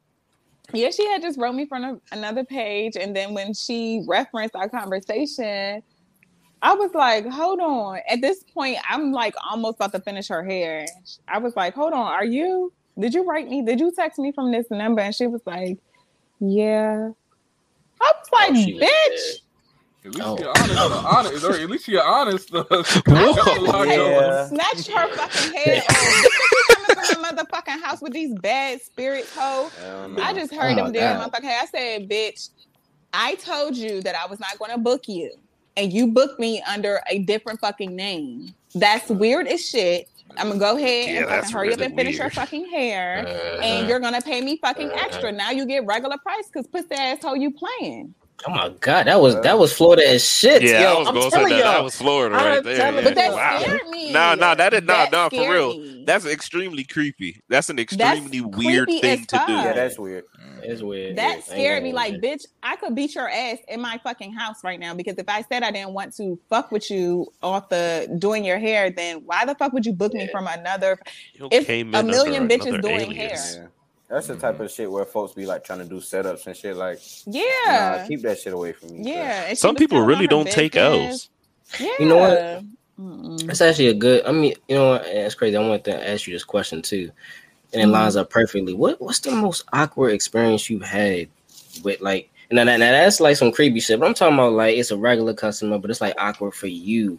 [0.73, 4.57] yeah, she had just wrote me from a, another page, and then when she referenced
[4.57, 5.81] our conversation,
[6.63, 10.43] I was like, "Hold on!" At this point, I'm like almost about to finish her
[10.45, 10.87] hair.
[11.29, 12.73] I was like, "Hold on, are you?
[12.99, 13.63] Did you write me?
[13.63, 15.79] Did you text me from this number?" And she was like,
[16.41, 17.11] "Yeah."
[18.01, 19.41] I was like, Oh, she was "Bitch."
[20.07, 20.39] At least Oh.
[20.39, 22.55] you're honest, honest, or at least you're honest.
[22.55, 22.65] Uh,
[23.07, 23.85] Whoa.
[23.85, 24.47] Yeah.
[24.49, 25.87] Snatch her fucking head off.
[25.89, 29.69] Bitch, you coming from the motherfucking house with these bad spirits, hoe.
[29.81, 30.21] Hell.
[30.21, 31.33] I just heard Oh my them damn God.
[31.33, 31.47] motherfucker.
[31.63, 32.51] I said, bitch,
[33.13, 35.33] I told you that I was not going to book you.
[35.77, 38.55] And you booked me under a different fucking name.
[38.75, 40.09] That's weird as shit.
[40.39, 43.25] I'm gonna go ahead Yeah, and fucking hurry up and finish your fucking hair.
[43.27, 45.05] Uh, and you're gonna pay me fucking Uh-huh.
[45.07, 45.33] extra.
[45.33, 48.15] Now you get regular price because pussy asshole you playing.
[48.47, 50.63] Oh my god, that was that was Florida as shit.
[50.63, 51.63] Yeah, Yo, I was I'm going to say telling that.
[51.65, 51.85] That y'all.
[51.85, 52.77] was Florida I'm right there.
[52.77, 53.05] telling- yeah.
[53.05, 53.59] But that wow.
[53.61, 54.13] scared me.
[54.13, 55.79] Nah, nah, that is- nah, That nah, for real.
[55.79, 56.05] me.
[56.07, 57.41] That's extremely creepy.
[57.49, 59.53] That's an That's extremely weird thing to do.
[59.53, 60.25] Yeah, that's weird.
[60.41, 60.63] Mm.
[60.63, 61.17] It's weird.
[61.17, 61.93] That I scared me.
[61.93, 65.29] Like, bitch, I could beat your ass in my fucking house right now because if
[65.29, 69.23] I said I didn't want to fuck with you off the doing your hair, then
[69.27, 70.99] why the fuck would you book me from another?
[71.35, 73.57] You It's came a million bitches doing alias.
[73.57, 73.71] hair.
[74.09, 74.15] Yeah.
[74.15, 74.65] That's the type mm-hmm.
[74.65, 76.77] of shit where folks be like trying to do setups and shit.
[76.77, 79.11] Like, Yeah, nah, keep that shit away from me.
[79.11, 79.47] yeah.
[79.49, 81.29] and Some people really don't take business.
[81.73, 81.81] L's.
[81.81, 82.65] Yeah, You know what?
[83.01, 83.47] Mm-mm.
[83.47, 84.25] That's actually a good.
[84.25, 85.07] I mean, you know, what?
[85.07, 85.57] it's crazy.
[85.57, 87.11] I want to ask you this question too,
[87.73, 88.23] and it lines mm-hmm.
[88.23, 88.73] up perfectly.
[88.73, 91.29] What What's the most awkward experience you've had
[91.83, 92.31] with like?
[92.51, 94.01] Now, now, now that's like some creepy shit.
[94.01, 97.19] But I'm talking about like it's a regular customer, but it's like awkward for you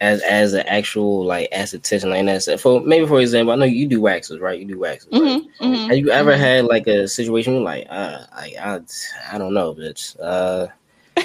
[0.00, 2.10] as as an actual like esthetician.
[2.10, 2.60] Like that.
[2.60, 4.58] For maybe for example, I know you do waxes, right?
[4.58, 5.08] You do waxes.
[5.12, 5.22] Right?
[5.22, 5.88] Mhm, mhm.
[5.88, 6.38] Have you ever Mhm.
[6.38, 8.80] had like a situation like, uh, I, I,
[9.32, 10.16] I don't know, bitch.
[10.22, 10.68] Uh,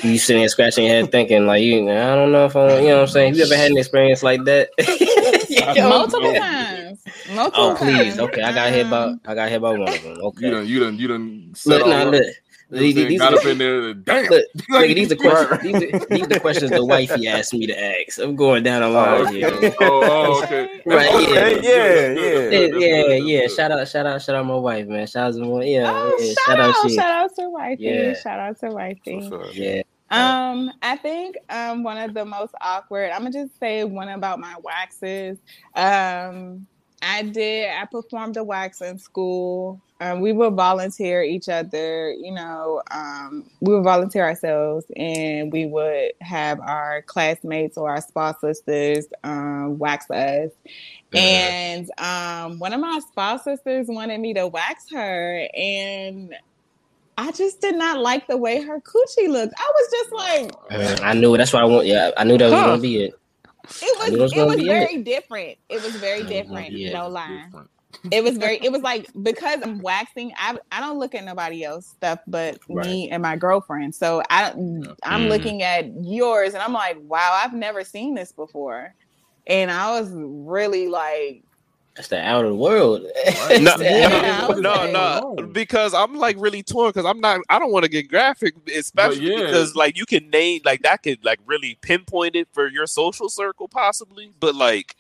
[0.02, 2.88] you sitting there scratching your head thinking like, you, I don't know if I, you
[2.88, 3.28] know what I'm saying.
[3.30, 4.70] Have you ever had an experience like that?
[5.76, 7.00] Yo, multiple times.
[7.30, 8.20] Multiple Oh please, times.
[8.20, 8.42] okay.
[8.42, 10.18] I got hit by, Um, I got hit by one of them.
[10.20, 10.46] Okay.
[10.46, 11.52] You done, you done, you done.
[11.56, 12.24] Set look, all nah, look.
[12.70, 13.08] You know what I'm saying?
[13.10, 13.94] These, got are, up in there.
[13.94, 14.26] Damn.
[14.32, 15.52] look, nigga, these are questions.
[15.52, 15.62] Right.
[15.62, 18.20] These are, these are the questions the wifey asked me to ask.
[18.20, 19.40] I'm going down the Oh, line okay.
[19.62, 19.76] here.
[19.82, 20.82] oh, oh, okay.
[20.86, 22.14] Right, That's yeah.
[22.14, 22.74] good.
[22.74, 22.88] Yeah, yeah.
[22.88, 23.48] Yeah, yeah, yeah.
[23.48, 25.06] Shout out, shout out, shout out my wife, man.
[25.08, 26.34] Shout out to my, yeah, Oh, yeah.
[26.46, 26.96] shout, out, she.
[26.96, 27.84] shout out to wifey.
[27.84, 28.14] Yeah.
[28.16, 29.28] Shout out to wifey.
[29.30, 29.56] What's?
[29.56, 29.84] Yeah.
[30.12, 33.10] Um, I think um one of the most awkward.
[33.10, 35.40] I'm gonna just say one about my waxes.
[35.76, 36.68] Um,
[37.04, 37.70] I did.
[37.70, 39.82] I performed a wax in school.
[40.00, 42.12] Um, we would volunteer each other.
[42.12, 48.02] You know, um, we would volunteer ourselves, and we would have our classmates or our
[48.02, 50.52] spa sisters um, wax us.
[51.14, 56.34] And um, one of my spa sisters wanted me to wax her, and
[57.18, 59.54] I just did not like the way her coochie looked.
[59.58, 61.38] I was just like, Uh, I knew.
[61.38, 61.86] That's why I want.
[61.86, 62.66] Yeah, I knew that was Huh.
[62.66, 63.14] gonna be it.
[63.82, 65.58] It I knew it was it was very different.
[65.70, 66.74] It was very knew it was gonna different.
[66.92, 67.46] No lie.
[67.46, 67.70] Different.
[68.12, 68.60] It was very.
[68.64, 70.34] It was like because I'm waxing.
[70.38, 73.96] I I don't look at nobody else stuff but me and my girlfriend.
[73.96, 74.54] So I
[75.04, 75.30] I'm Mm.
[75.30, 78.96] looking at yours and I'm like, wow, I've never seen this before.
[79.48, 81.44] And I was really like,
[81.96, 83.06] That's the out of the world.
[83.26, 83.62] Right.
[83.62, 84.92] No, Yeah, I no, no,
[85.38, 87.42] no, because I'm like really torn because I'm not.
[87.50, 89.46] I don't want to get graphic, especially yeah.
[89.46, 93.30] because like you can name like that could like really pinpoint it for your social
[93.30, 94.32] circle possibly.
[94.40, 94.96] But like,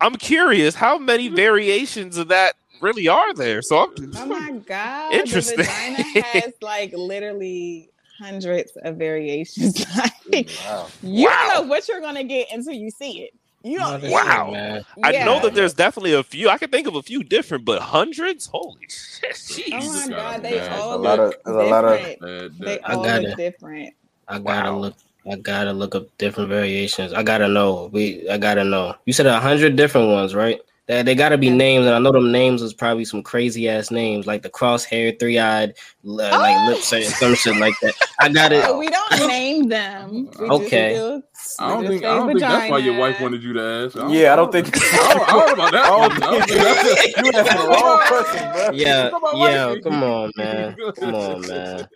[0.00, 3.62] I'm curious how many variations of that really are there.
[3.62, 5.56] So I'm oh my god, Interesting.
[5.58, 9.84] The vagina has like literally hundreds of variations.
[9.96, 10.88] like Wow.
[11.02, 11.48] you Wow.
[11.52, 13.34] don't know what you're gonna get until you see it.
[13.64, 14.10] You don't.
[14.10, 14.50] Wow.
[14.52, 14.84] man.
[15.02, 16.50] I know that there's definitely a few.
[16.50, 18.46] I can think of a few different, but hundreds.
[18.46, 19.24] Holy shit!
[19.72, 20.08] Oh Jesus.
[20.10, 22.58] my god, they Yeah, all a lot look of- there's a lot of- different.
[22.60, 23.94] They I all gotta- look different.
[24.28, 24.78] I gotta Wow.
[24.78, 24.94] look.
[25.30, 27.14] I gotta look up different variations.
[27.14, 27.88] I gotta know.
[27.90, 28.28] We.
[28.28, 28.94] I gotta know.
[29.06, 30.60] You said a hundred different ones, right?
[30.86, 31.54] They, they gotta be Yeah.
[31.54, 35.18] names, and I know them names is probably some crazy ass names, like the crosshair,
[35.18, 36.66] three eyed, like Oh!
[36.68, 37.94] lip sync, some shit like that.
[38.20, 38.62] I got it.
[38.64, 40.28] So we don't name them.
[40.38, 41.22] We Okay.
[41.54, 42.04] Just I don't think.
[42.04, 43.96] I don't think that's why your wife wanted you to ask.
[44.12, 44.76] Yeah, I don't think.
[44.76, 45.84] I don't, I don't know about that.
[45.84, 46.22] I don't one.
[46.22, 48.70] I don't think that's You asking the wrong person, bro.
[48.74, 49.66] Yeah, Come on, yeah.
[49.66, 49.80] wifey.
[49.82, 50.76] Come on, man.
[50.98, 51.88] Come on, man.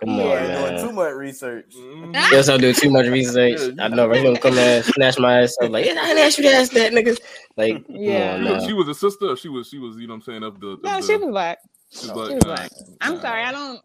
[0.00, 0.60] Come on, Yeah.
[0.60, 1.74] You're doing too much research.
[1.76, 2.14] Mhm.
[2.14, 3.60] Yes, I do too much research.
[3.78, 4.06] I know.
[4.08, 4.22] Right?
[4.22, 5.70] Gonna come and snatch my ass up.
[5.70, 7.18] Like, yeah, I didn't ask you to ask that, nigga.
[7.58, 8.36] Like, Yeah.
[8.38, 9.26] yeah, She was, she was a sister.
[9.26, 9.68] Or she was.
[9.68, 9.96] She was.
[9.96, 10.42] You know what I'm saying?
[10.44, 10.68] Of the.
[10.68, 11.58] Of No, the, she was black.
[11.90, 12.70] she She was was black.
[13.02, 13.80] I'm sorry, I don't.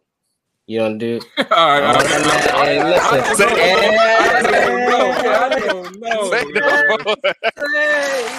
[0.70, 1.20] You don't do.
[1.38, 1.84] all right.
[1.84, 2.68] All right.
[2.68, 3.36] Hey, listen.
[3.36, 5.12] Say- I don't know.
[5.26, 6.30] I don't know.
[6.30, 6.62] Say no.
[6.62, 6.94] I,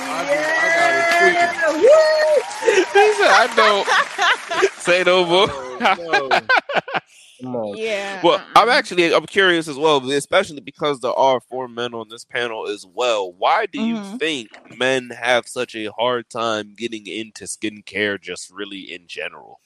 [0.07, 0.95] I got
[1.27, 1.51] it.
[1.59, 2.95] sleeping.
[2.95, 5.49] he said, "I don't say no more."
[5.83, 6.41] Oh,
[7.43, 7.75] no.
[7.75, 8.21] Yeah.
[8.23, 8.75] Well, I'm uh-uh.
[8.75, 12.87] actually I'm curious as well, especially because there are four men on this panel as
[12.87, 13.33] well.
[13.33, 14.19] Why do you Mhm.
[14.21, 19.59] think men have such a hard time getting into skincare, just really in general?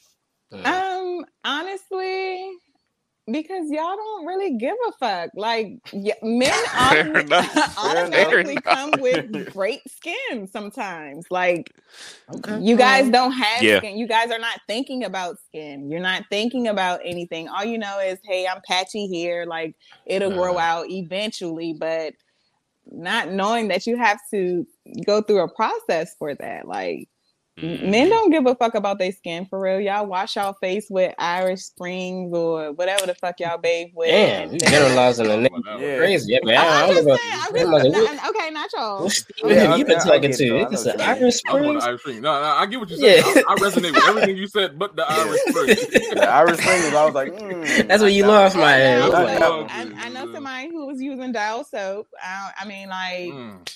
[0.63, 0.67] Mm.
[0.67, 2.51] Um, honestly,
[3.31, 5.31] because y'all don't really give a fuck.
[5.35, 6.53] Like y- men
[6.91, 7.53] Fair autom- enough.
[7.53, 11.25] Fair automatically come with great skin sometimes.
[11.31, 11.73] Like
[12.35, 12.59] Okay.
[12.61, 13.79] you guys don't have Yeah.
[13.79, 13.97] skin.
[13.97, 15.91] You guys are not thinking about skin.
[15.91, 17.49] You're not thinking about anything.
[17.49, 19.47] All you know is, hey, I'm patchy here.
[19.47, 19.75] Like
[20.07, 20.61] it'll grow Mhm.
[20.61, 22.13] out eventually, but
[22.93, 24.67] not knowing that you have to
[25.07, 26.69] go through a process for that.
[26.69, 27.09] Like
[27.63, 29.79] Men don't give a fuck about their skin for real.
[29.81, 34.09] Y'all wash y'all face with Irish Springs or whatever the fuck y'all bathe with.
[34.09, 35.47] Damn, you and generalizing the Talk nigga.
[35.47, 35.83] about that one.
[35.83, 35.97] Yeah.
[35.99, 36.59] Crazy, yeah, man.
[36.59, 37.33] I'm, I I'm don't just know saying.
[37.35, 39.03] I'm just, I'm like, not- okay, not y'all.
[39.05, 40.45] what Steve Yeah, have you been I- I talking get to?
[40.45, 40.57] you.
[40.59, 41.01] I know This what is.
[41.01, 41.85] Irish I'm Springs.
[41.85, 42.21] Irish Spring.
[42.23, 43.25] No, no, I get what you're saying.
[43.37, 43.43] Yeah.
[43.49, 45.67] I, I resonate with everything you said, but the Irish Spring.
[46.15, 49.13] The Irish Springs, I was like, mm, That's what you lost my I ass.
[49.13, 52.09] I like, I, I know somebody who was using dial soap.
[52.21, 53.75] I, I mean, like, Mm.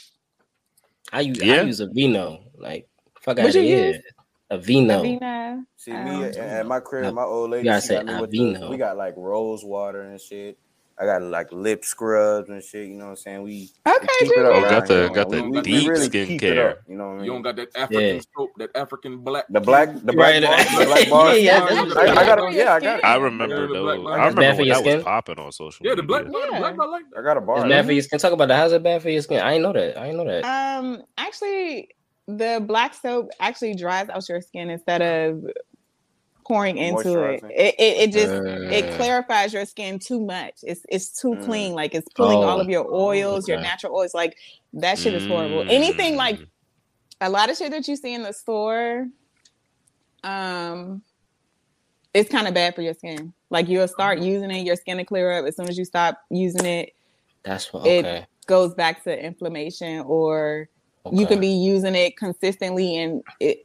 [1.12, 1.54] I use Yeah.
[1.54, 2.40] I use Aveeno.
[2.58, 2.87] Like
[3.28, 3.86] fuck What out of here.
[3.88, 4.02] use?
[4.50, 5.02] A vino.
[5.02, 5.64] Aveeno.
[5.76, 8.06] See, me Um, at- at my crib, No, my old lady, gotta she say got
[8.06, 10.58] me with the, we got like rose water and shit.
[11.00, 12.88] I got like lip scrubs and shit.
[12.88, 13.42] You know what I'm saying?
[13.42, 14.52] We, we Okay, keep it up.
[14.52, 15.42] Oh, got the- here, got man.
[15.44, 16.70] the we, we deep really keep skincare.
[16.72, 18.20] up, You know what I You don't got that African Yeah.
[18.36, 19.44] soap, that African black.
[19.48, 20.78] The black, the Right, black bars, right.
[20.78, 21.38] the black bars.
[21.42, 22.52] Yeah, yeah, I, I, I got them.
[22.52, 22.98] Yeah, I got.
[23.00, 23.08] Yeah.
[23.08, 23.20] I it.
[23.20, 24.06] remember Yeah, those.
[24.08, 26.58] I remember when your that was popping on social Yeah, the black, no, the Yeah.
[26.58, 27.04] black, I like.
[27.16, 27.58] I got a bar.
[27.58, 28.18] It's bad for your skin.
[28.18, 28.56] Talk about that.
[28.56, 29.40] How's it bad for your skin?
[29.40, 29.96] I ain't know that.
[29.98, 30.44] I ain't know that.
[30.44, 31.90] Um, actually,
[32.28, 35.44] the black soap actually dries out your skin instead of
[36.46, 37.42] pouring into it.
[37.44, 38.32] It, it, it just
[38.72, 40.54] it Uh, clarifies your skin too much.
[40.62, 41.44] It's it's too Mm.
[41.44, 41.72] clean.
[41.72, 42.60] Like it's pulling all Oh.
[42.60, 44.14] of your oils, your natural oils.
[44.14, 44.36] Like
[44.74, 45.64] that shit is horrible.
[45.68, 46.46] Anything like Mm.
[47.22, 49.08] a lot of shit that you see in the store,
[50.22, 51.02] um,
[52.14, 53.32] it's kind of bad for your skin.
[53.50, 55.46] Like you'll start using it, your skin will clear up.
[55.46, 56.92] As soon as you stop using it,
[57.42, 57.86] That's what.
[57.86, 60.68] it goes back to inflammation or
[61.12, 63.58] you can be using it consistently and it,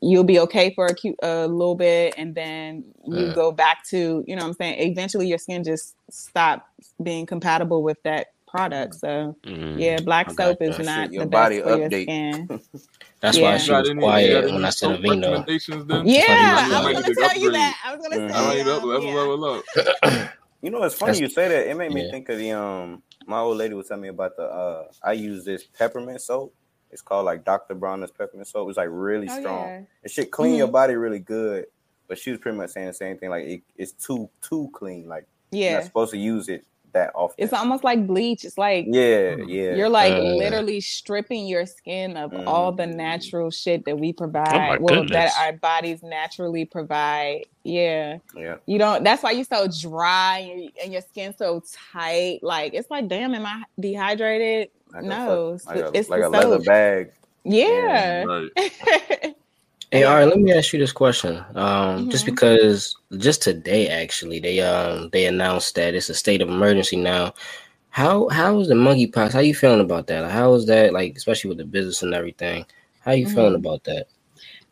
[0.00, 3.34] you'll be okay for a, cute, a little bit and then you Yeah.
[3.34, 7.82] go back to you know what i'm saying eventually your skin just stops being compatible
[7.82, 9.80] with that product so Mhm.
[9.80, 11.12] yeah black I soap is that not.
[11.12, 12.60] Your the body best for your skin
[13.20, 13.42] That's Yeah.
[13.44, 15.20] why You she got was any- you got quiet any when I said soap Aveeno.
[15.22, 16.06] recommendations then?
[16.06, 18.46] yeah i was gonna Might need to tell you that i was gonna say I
[18.46, 19.14] might up, um, level, yeah.
[19.14, 20.30] level up.
[20.64, 21.68] You know, it's funny That's- you say that.
[21.70, 22.10] It made me Yeah.
[22.10, 23.02] think of the um.
[23.26, 24.84] My old lady was telling me about the uh.
[25.02, 26.54] I use this peppermint soap.
[26.94, 27.74] It's called like Dr.
[27.74, 28.62] Bronner's peppermint soap.
[28.62, 29.66] It was like really Oh, strong.
[29.68, 29.80] yeah.
[30.04, 30.72] It should clean your Mhm.
[30.72, 31.66] body really good.
[32.08, 33.30] But she was pretty much saying the same thing.
[33.30, 35.08] Like it, it's too too clean.
[35.08, 37.34] Like you're yeah not supposed to use it that often.
[37.42, 39.74] it's almost like bleach it's like yeah, yeah.
[39.74, 42.94] You're like Uh, literally stripping your skin of all the Mhm.
[42.94, 44.80] natural shit that we Oh provide.
[44.80, 47.46] well, that our bodies naturally provide.
[47.64, 48.18] Yeah.
[48.36, 48.56] yeah.
[48.66, 52.40] You don't that's why you're so dry and, and your skin so tight.
[52.42, 54.70] Like it's like, damn, am I dehydrated?
[54.94, 56.64] Like No, fuck- like a, it's like a leather soap.
[56.66, 57.12] bag.
[57.44, 58.24] Yeah.
[58.24, 58.50] Right.
[59.92, 60.24] Hey, all right.
[60.26, 61.44] Let me ask you this question.
[61.54, 62.30] Um, just Mhm.
[62.30, 67.32] because just today, actually, they um they announced that it's a state of emergency now.
[67.90, 69.32] How how is the monkeypox?
[69.32, 70.28] How you feeling about that?
[70.32, 72.66] How is that like, especially with the business and everything?
[73.00, 73.56] How you feeling Mhm.
[73.58, 74.06] about that?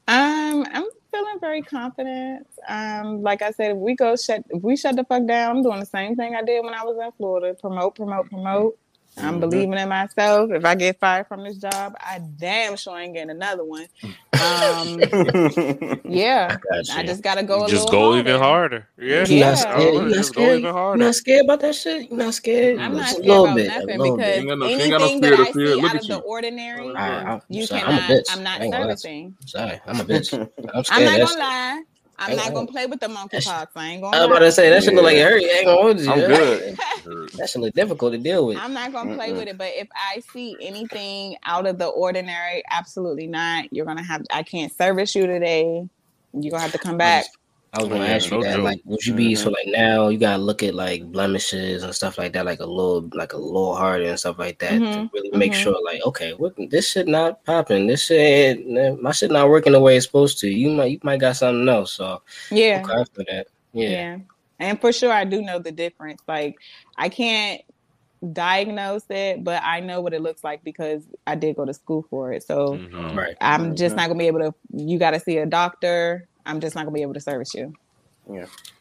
[0.09, 2.45] Um, I'm feeling very confident.
[2.68, 5.62] Um, like I said, if we go shut if we shut the fuck down, I'm
[5.62, 7.55] doing the same thing I did when I was in Florida.
[7.61, 8.77] Promote, promote, promote.
[9.18, 9.40] I'm Mhm.
[9.40, 10.50] believing in myself.
[10.52, 13.86] If I get fired from this job, I damn sure ain't getting another one.
[14.38, 14.98] Um,
[16.08, 18.88] yeah, Got I just gotta go a just little go even harder.
[18.98, 19.50] Yeah, You Yeah.
[19.50, 19.94] not scared?
[19.94, 20.58] You not just go scared?
[20.58, 21.04] even You harder.
[21.04, 22.10] not scared about that shit?
[22.10, 22.78] You not scared?
[22.80, 24.38] I'm not scared about bit, nothing because.
[24.38, 25.68] Ain't no- she ain't no anything that I fear.
[25.68, 28.02] see Look out at of the ordinary, I, I'm, you sorry, cannot.
[28.02, 28.36] I'm a bitch.
[28.36, 29.36] I'm not I ain't gonna servicing.
[29.46, 30.32] Sorry, I'm a bitch.
[30.74, 31.12] I'm I'm scared.
[31.12, 31.82] not gonna lie.
[32.23, 33.66] I'm Ain't not gonna- gonna play with the monkeypox.
[33.77, 34.16] I ain't gonna.
[34.16, 35.43] I was about to say that should look like it hurt.
[35.43, 36.11] I ain't gonna hold you.
[36.11, 36.79] I'm good.
[37.37, 38.59] That shit look difficult to deal with.
[38.59, 39.39] I'm not gonna play Mm-mm.
[39.39, 43.73] with it, but if I see anything out of the ordinary, absolutely not.
[43.73, 44.23] You're gonna have.
[44.33, 45.89] I can't service you today.
[46.33, 47.25] You're gonna have to come back.
[47.75, 48.55] I was gonna Yeah, ask you no that.
[48.57, 48.64] joke.
[48.64, 49.53] Like, would you be so Mhm.
[49.53, 53.09] like now you gotta look at like blemishes and stuff like that, like a little,
[53.14, 55.57] like a little harder and stuff like that to Mhm, really make mhm.
[55.57, 59.73] sure, like, okay, what this shit not popping, this shit, ain't- my shit not working
[59.73, 60.49] the way it's supposed to.
[60.51, 61.93] You might, you might got something else.
[61.93, 62.20] So
[62.51, 63.47] Yeah, okay for that.
[63.73, 64.18] yeah, Yeah.
[64.59, 66.23] And for sure, I do know the difference.
[66.29, 66.57] Like,
[66.99, 67.62] I can't
[68.33, 72.07] diagnose it, but I know what it looks like because I did go to school
[72.11, 72.43] for it.
[72.45, 73.16] So Mhm.
[73.16, 73.37] right.
[73.41, 74.55] I'm just not gonna be able to.
[74.73, 76.29] You got to see a doctor.
[76.47, 77.74] I'm just not gonna be able to service you.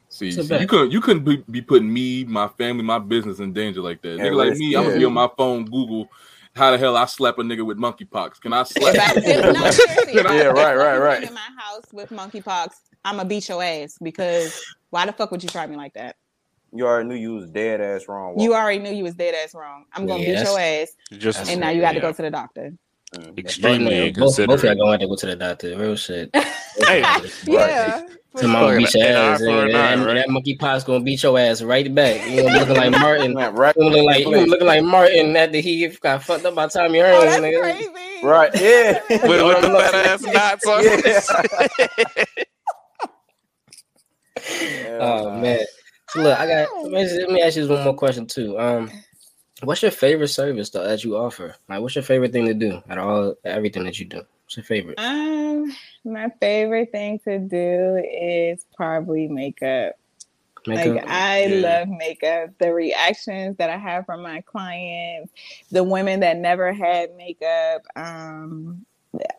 [0.09, 2.99] See, It's a see, you couldn't you couldn't be, be putting me, my family, my
[2.99, 4.17] business in danger like that.
[4.17, 6.09] Yeah, Nigga like risk, me, I'm gonna be on my phone, Google,
[6.53, 8.41] how the hell I slap a nigga with monkeypox?
[8.41, 8.93] Can I slap?
[8.95, 11.23] If I, no, seriously, if I- Yeah, right, right, right.
[11.23, 12.71] In my house with monkeypox,
[13.05, 16.17] I'm gonna beat your ass because why the fuck would you try me like that?
[16.73, 18.39] You already knew you was dead ass wrong.
[18.39, 19.85] You already knew you was dead ass wrong.
[19.93, 22.01] I'm gonna beat your ass, Just and now you got to yeah.
[22.01, 22.73] go to the doctor.
[23.37, 25.77] Extremely both, both of y'all gonna have to go to the doctor.
[25.77, 26.29] Real shit.
[26.87, 27.01] Hey,
[27.43, 27.99] yeah.
[28.31, 28.77] for Come on, sure.
[28.77, 29.39] beat your ass.
[29.39, 29.75] for an nigga.
[29.75, 30.13] eye, That, right?
[30.15, 32.25] that monkeypox gonna beat your ass right back.
[32.29, 33.35] You know, looking like Martin.
[33.35, 37.01] Right, You looking like you looking like Martin after he got fucked up by Tommy
[37.01, 37.25] Oh, Hearns.
[37.25, 37.59] that's nigga.
[37.61, 37.89] crazy.
[38.25, 39.01] right, yeah.
[39.09, 40.83] with, with the fat ass knots on.
[44.47, 44.97] Yeah.
[45.01, 45.59] Oh man.
[46.09, 46.83] So look, I got.
[46.83, 48.57] Let me, let me ask you one more question too.
[48.57, 48.89] Um,
[49.63, 51.55] what's your favorite service though that you offer?
[51.69, 54.23] Like, what's your favorite thing to do at all everything that you do?
[54.43, 54.99] What's your favorite?
[54.99, 55.71] Um,
[56.03, 59.93] my favorite thing to do is probably makeup.
[60.67, 60.95] Makeup?
[60.95, 61.61] Like I Yeah.
[61.61, 62.49] love makeup.
[62.59, 65.31] The reactions that I have from my clients,
[65.71, 67.83] the women that never had makeup.
[67.95, 68.85] Um,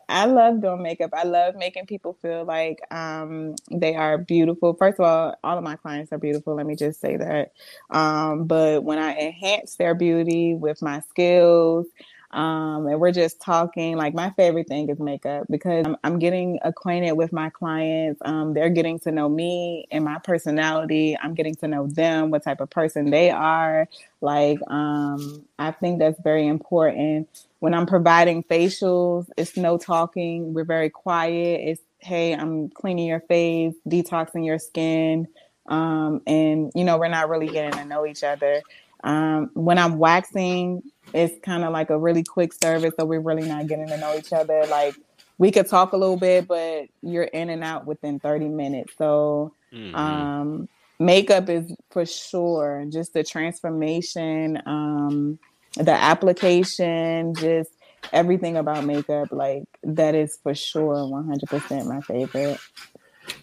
[0.07, 1.11] I love doing makeup.
[1.13, 4.75] I love making people feel like um, they are beautiful.
[4.75, 6.55] First of all, all of my clients are beautiful.
[6.55, 7.53] Let me just say that.
[7.89, 11.87] Um, but when I enhance their beauty with my skills,
[12.33, 16.59] um, and we're just talking, like my favorite thing is makeup because I'm, I'm getting
[16.63, 18.19] acquainted with my clients.
[18.25, 21.15] Um, they're getting to know me and my personality.
[21.21, 23.87] I'm getting to know them, what type of person they are.
[24.19, 27.27] Like, um, I think that's very important.
[27.59, 30.53] When I'm providing facials, it's no talking.
[30.53, 31.61] We're very quiet.
[31.63, 35.27] It's, hey, I'm cleaning your face, detoxing your skin.
[35.67, 38.61] Um, and, you know, we're not really getting to know each other.
[39.03, 40.81] Um, when I'm waxing,
[41.13, 44.15] it's kind of like a really quick service, so we're really not getting to know
[44.17, 44.65] each other.
[44.69, 44.95] Like
[45.37, 48.93] we could talk a little bit, but you're in and out within 30 minutes.
[48.97, 49.95] So Mhm.
[49.95, 55.39] um, makeup is for sure just the transformation, um,
[55.75, 57.69] the application, just
[58.11, 59.29] everything about makeup.
[59.31, 62.59] Like that is for sure 100% my favorite.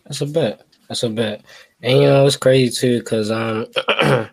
[0.05, 0.63] That's a bet.
[0.89, 1.43] That's a bet.
[1.83, 3.67] And you know it's crazy too, because um,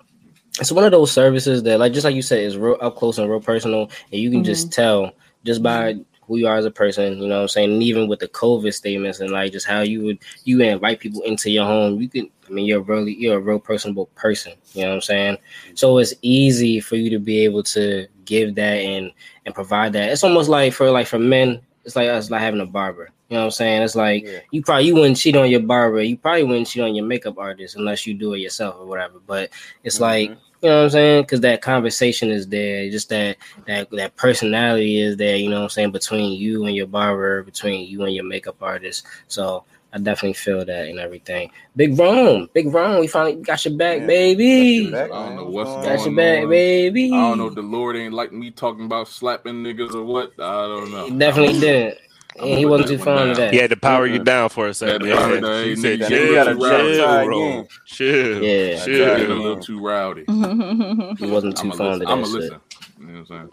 [0.59, 3.17] it's one of those services that, like, just like you said, is real up close
[3.17, 4.81] and real personal, and you can just mm-hmm.
[4.81, 5.11] tell
[5.45, 6.01] just by mm-hmm.
[6.25, 7.21] who you are as a person.
[7.21, 7.73] You know what I'm saying?
[7.73, 11.21] And even with the COVID statements and like just how you would you invite people
[11.21, 12.29] into your home, you can.
[12.47, 14.53] I mean, you're really you're a real personable person.
[14.73, 15.37] You know what I'm saying?
[15.75, 16.01] So mm-hmm.
[16.01, 19.11] it's easy for you to be able to give that and
[19.45, 20.11] and provide that.
[20.11, 23.09] It's almost like for like for men, it's like us like having a barber.
[23.29, 23.81] You know what I'm saying?
[23.81, 24.39] It's like Yeah.
[24.51, 26.01] you probably you wouldn't cheat on your barber.
[26.01, 29.19] You probably wouldn't cheat on your makeup artist unless you do it yourself or whatever.
[29.25, 29.49] But
[29.83, 30.31] it's like
[30.61, 31.23] you know what I'm saying?
[31.23, 32.89] Because that conversation is there.
[32.89, 35.35] Just that that that personality is there.
[35.37, 38.57] You know what I'm saying between you and your barber, between you and your makeup
[38.61, 39.05] artist.
[39.27, 41.51] So I definitely feel that and everything.
[41.75, 44.07] Big Rome, Big Rome, we finally got your back, Yeah.
[44.07, 44.91] baby.
[44.91, 46.49] Got your back, I don't know what's What's Got going your going back, on.
[46.49, 47.13] baby.
[47.13, 50.33] I don't know if the Lord ain't like me talking about slapping niggas or what.
[50.39, 51.05] I don't know.
[51.05, 51.97] He definitely didn't.
[52.39, 53.51] I'm And he wasn't too fond of that.
[53.53, 55.07] He had to power you down for a second.
[55.07, 55.41] Yeah, the other Yeah.
[55.41, 57.47] day, He nigga, said, you chill, gotta chill, try- try bro.
[57.49, 57.67] again.
[57.85, 58.43] Chill.
[58.43, 58.85] Yeah.
[58.85, 59.05] Chill.
[59.17, 60.23] Getting a little too rowdy.
[61.19, 62.05] He wasn't too I'm fond gonna of listen.
[62.05, 62.33] that I'm shit.
[62.33, 62.59] listen.
[62.99, 63.49] You know what I'm saying?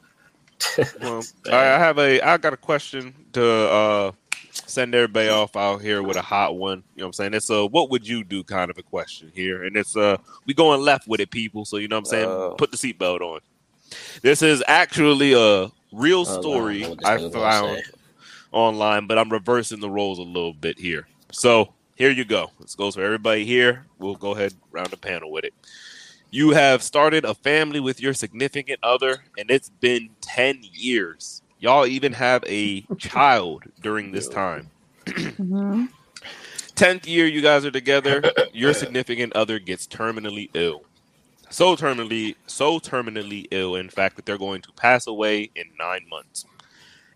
[1.00, 1.22] Well,
[1.52, 2.20] I I have a.
[2.20, 4.12] I got a question to uh,
[4.52, 6.82] send everybody off out here with a hot one.
[6.94, 7.34] You know what I'm saying?
[7.34, 10.16] It's a what would you do kind of a question here, and it's uh
[10.46, 11.64] we going left with it, people.
[11.64, 12.28] So you know what I'm saying?
[12.28, 12.54] Oh.
[12.56, 13.40] Put the seatbelt on.
[14.22, 17.82] This is actually a real Oh, story wow, I found say.
[18.54, 21.06] Online, but I'm reversing the roles a little bit here.
[21.32, 22.50] So here you go.
[22.60, 23.86] This goes for everybody here.
[23.98, 25.54] We'll go ahead round the panel with it.
[26.30, 31.42] You have started a family with your significant other, and it's been 10 years.
[31.60, 34.70] Y'all even have a child during this time.
[35.06, 35.88] Mhm.
[36.74, 40.82] 10th year you guys are together, your significant other gets terminally ill.
[41.50, 46.06] So terminally, so terminally ill, in fact, that they're going to pass away in nine
[46.08, 46.46] months.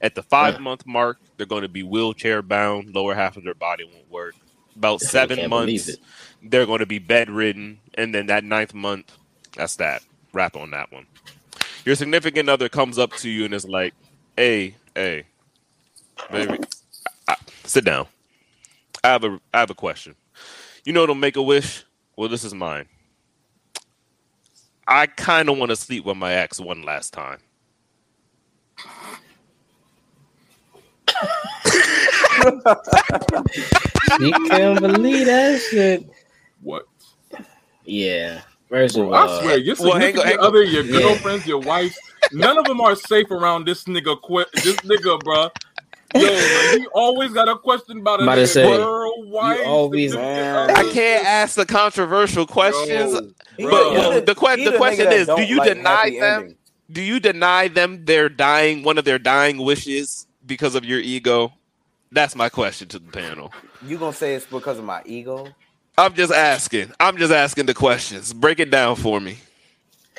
[0.00, 3.54] At the five month mark, they're going to be wheelchair bound, lower half of their
[3.54, 4.34] body won't work.
[4.76, 5.96] About seven months,
[6.42, 9.12] they're going to be bedridden, and then that ninth month,
[9.56, 10.02] that's that.
[10.32, 11.06] Wrap on that one.
[11.84, 13.94] Your significant other comes up to you and is like,
[14.36, 15.24] "Hey, hey,
[16.30, 16.58] baby,
[17.26, 18.06] I, sit down.
[19.02, 20.14] I have a I have a question.
[20.84, 21.84] You know, to make a wish.
[22.16, 22.86] Well, this is mine.
[24.86, 27.38] I kind of want to sleep with my ex one last time.
[34.20, 36.04] You can't believe that shit.
[36.62, 36.86] What?
[37.84, 38.40] Yeah.
[38.68, 40.44] First of all, I swear, your Well, hang on, significant hang on.
[40.46, 41.00] other, your Yeah.
[41.00, 41.96] girlfriends, your wife,
[42.32, 44.16] none of them are safe around this nigga.
[44.22, 45.48] Que- this nigga, bro.
[46.14, 50.82] Yo, man, he always got a question about a About to girl, wife, always- man—I
[50.92, 53.92] can't ask the controversial questions, Yo, but bro.
[53.92, 56.40] well, the que- the question is: do you like deny them?
[56.42, 56.54] endings.
[56.90, 61.52] do you deny them their dying one of their dying wishes because of your ego?
[62.10, 63.52] That's my question to the panel.
[63.86, 65.46] You gonna say it's because of my ego?
[65.96, 66.92] I'm just asking.
[66.98, 68.32] I'm just asking the questions.
[68.32, 69.38] Break it down for me.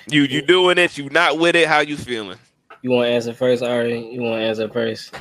[0.08, 0.98] You you doing it?
[0.98, 1.68] You not with it?
[1.68, 2.38] How you feeling?
[2.82, 4.12] You want to answer first, Ari?
[4.14, 5.14] You want to answer first?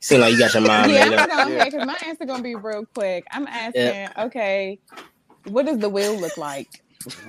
[0.00, 1.28] Seem like you got your mind yeah, made I'm up.
[1.30, 3.24] gonna, okay, because my answer gonna be real quick.
[3.30, 4.78] I'm asking, okay,
[5.46, 6.68] what does the will look like?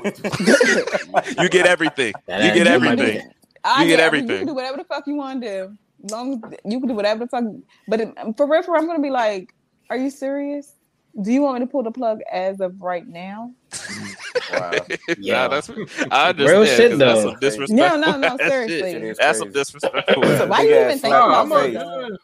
[1.40, 2.14] You get everything.
[2.28, 3.32] That You get that might be- everything.
[3.64, 4.38] I You get You everything.
[4.40, 5.78] can do whatever the fuck you want to do.
[6.10, 7.44] Long as you can do whatever the fuck.
[7.88, 9.54] But it, for real, for real, I'm gonna be like,
[9.90, 10.74] are you serious?
[11.22, 13.52] Do you want me to pull the plug as of right now?
[14.54, 14.72] Wow.
[15.18, 16.40] Yeah, that's I understand.
[16.40, 17.30] Real shit, 'cause that's though.
[17.32, 18.00] some disrespectful.
[18.00, 19.14] No, no, no, seriously.
[19.18, 20.24] That's some disrespectful.
[20.24, 20.50] It's a ass.
[20.50, 21.78] Why you even think about in Nah, my I'm face.
[21.78, 22.18] gonna,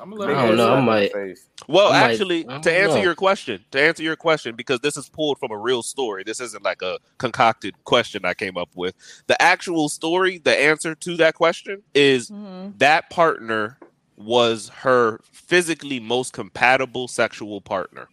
[0.00, 1.46] I'm gonna let I don't know, I in my might- face.
[1.68, 3.02] Well, I might- actually, I to answer know.
[3.02, 6.22] your question, to answer your question, because this is pulled from a real story.
[6.24, 8.94] This isn't like a concocted question I came up with.
[9.26, 12.78] The actual story, the answer to that question is Mhm.
[12.78, 13.78] that partner
[14.16, 18.08] was her physically most compatible sexual partner.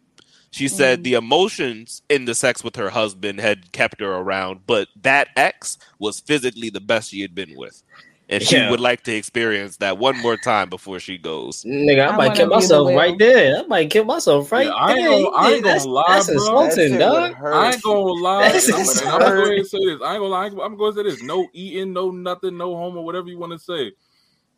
[0.53, 1.03] She said Mm.
[1.03, 5.77] the emotions in the sex with her husband had kept her around, but that ex
[5.99, 7.83] was physically the best she had been with.
[8.31, 8.71] And she Yeah.
[8.71, 11.63] would like to experience that one more time before she goes.
[11.65, 13.57] Nigga, I, I might kill be the myself right there.
[13.59, 15.09] I might kill myself right Yeah, I ain't there.
[15.09, 16.35] gonna- I ain't that's, gonna lie, that's bro.
[16.63, 17.35] Insulting, shit dog.
[17.43, 18.45] I ain't gonna lie.
[18.47, 19.07] I'm, insane.
[19.09, 20.01] I'm gonna go ahead and say this.
[20.01, 20.45] I ain't gonna lie.
[20.45, 21.23] I'm gonna go ahead and say this.
[21.23, 23.91] No eating, no nothing, no homo, whatever you want to say.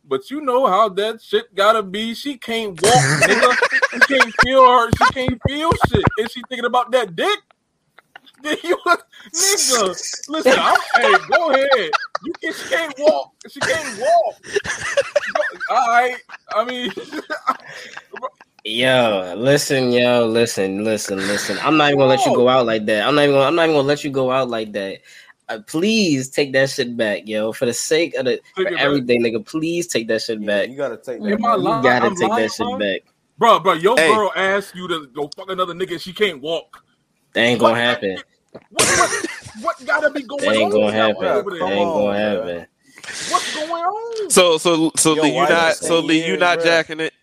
[0.06, 2.14] But you know how that shit gotta be.
[2.14, 3.56] She can't walk, nigga.
[3.92, 4.90] She can't feel her.
[4.98, 6.04] She can't feel shit.
[6.18, 7.38] Is she thinking about that dick?
[8.44, 8.76] Then you,
[9.34, 9.96] nigga,
[10.28, 10.58] listen.
[10.58, 11.92] I'm, hey, go ahead.
[12.22, 12.52] You can.
[12.52, 13.32] She can't walk.
[13.48, 14.36] She can't walk.
[15.70, 16.16] All right.
[16.54, 16.92] I mean,
[18.66, 21.58] Yo, listen, yo, listen, listen, listen.
[21.62, 23.06] I'm not even gonna let you go out like that.
[23.06, 25.00] I'm not even gonna, I'm not even gonna let you go out like that.
[25.50, 27.52] Uh, please take that shit back, yo.
[27.52, 28.80] For the sake of the Take for back.
[28.80, 29.44] everything, nigga.
[29.44, 30.68] Please take that shit Yeah, back.
[30.70, 31.40] you gotta take Am that.
[31.44, 31.58] I back.
[31.58, 32.78] You gotta I'm take lying, that shit huh?
[32.78, 33.00] back.
[33.36, 34.14] bro, bro, your Hey.
[34.14, 35.92] girl asked you to go fuck another nigga.
[35.92, 36.82] and She can't walk.
[37.34, 38.22] That ain't gonna happen.
[38.70, 39.10] What, what,
[39.60, 41.22] what gotta be going That ain't on gonna happen.
[41.36, 41.72] over That there?
[41.72, 42.40] ain't on, gonna bruh.
[42.42, 42.66] happen.
[43.26, 44.30] What's going on?
[44.30, 46.60] So so so Yo, Lee, you not so say Lee, you not bruh?
[46.60, 47.14] jacking it.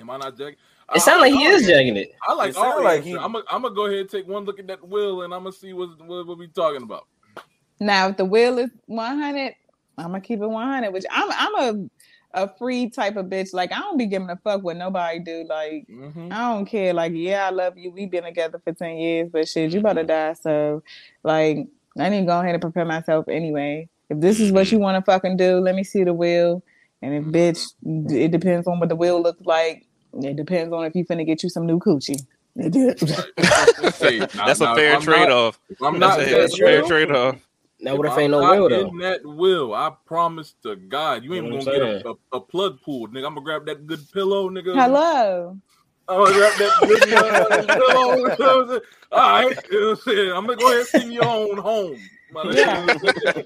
[0.00, 0.56] Am I not jacking?
[0.94, 1.68] It sounds like he is jacking.
[1.68, 2.10] jacking it.
[2.26, 4.44] I like It sound like he- I'm gonna I'm gonna go ahead and take one
[4.44, 7.04] look at that will, and I'm gonna see what what, what we talking about.
[7.80, 9.54] Now, if the will is 100,
[9.98, 10.92] I'm gonna keep it 100.
[10.92, 11.88] Which I'm I'm a
[12.32, 13.52] a free type of bitch.
[13.52, 15.44] Like I don't be giving a fuck what nobody do.
[15.48, 16.32] Like Mm-hmm.
[16.32, 16.92] I don't care.
[16.92, 17.90] Like yeah, I love you.
[17.90, 20.08] We've been together for 10 years, but shit, you about to mm-hmm.
[20.08, 20.32] die.
[20.34, 20.82] So
[21.22, 21.66] like
[21.98, 23.88] I need to go ahead and prepare myself anyway.
[24.10, 24.84] If this is what you mm-hmm.
[24.84, 26.62] want to fucking do, let me see the will.
[27.02, 27.34] And if mm-hmm.
[27.34, 29.86] bitch, it depends on what the will looks like.
[30.14, 32.20] It depends on if you finna get you some new coochie.
[32.56, 32.98] It did.
[33.98, 35.60] Hey, That's now, a fair I'm not- trade off.
[35.80, 37.36] I'm That's not a, that's a fair trade off.
[37.80, 38.90] Now what if I'm ain't no not will though?
[38.90, 42.10] In that will, I promise to God, you ain't You know gonna what get a,
[42.10, 43.26] a, a plug pulled, nigga.
[43.26, 44.74] I'm gonna grab that good pillow, nigga.
[44.74, 45.56] Hello.
[46.08, 47.62] I'm gonna grab that good pillow.
[47.62, 48.80] You know what I'm saying?
[49.12, 50.30] All right, you know what I'm saying?
[50.32, 52.00] I'm gonna go ahead and sing your own home.
[52.32, 52.80] My nigga.
[52.80, 53.42] Yeah.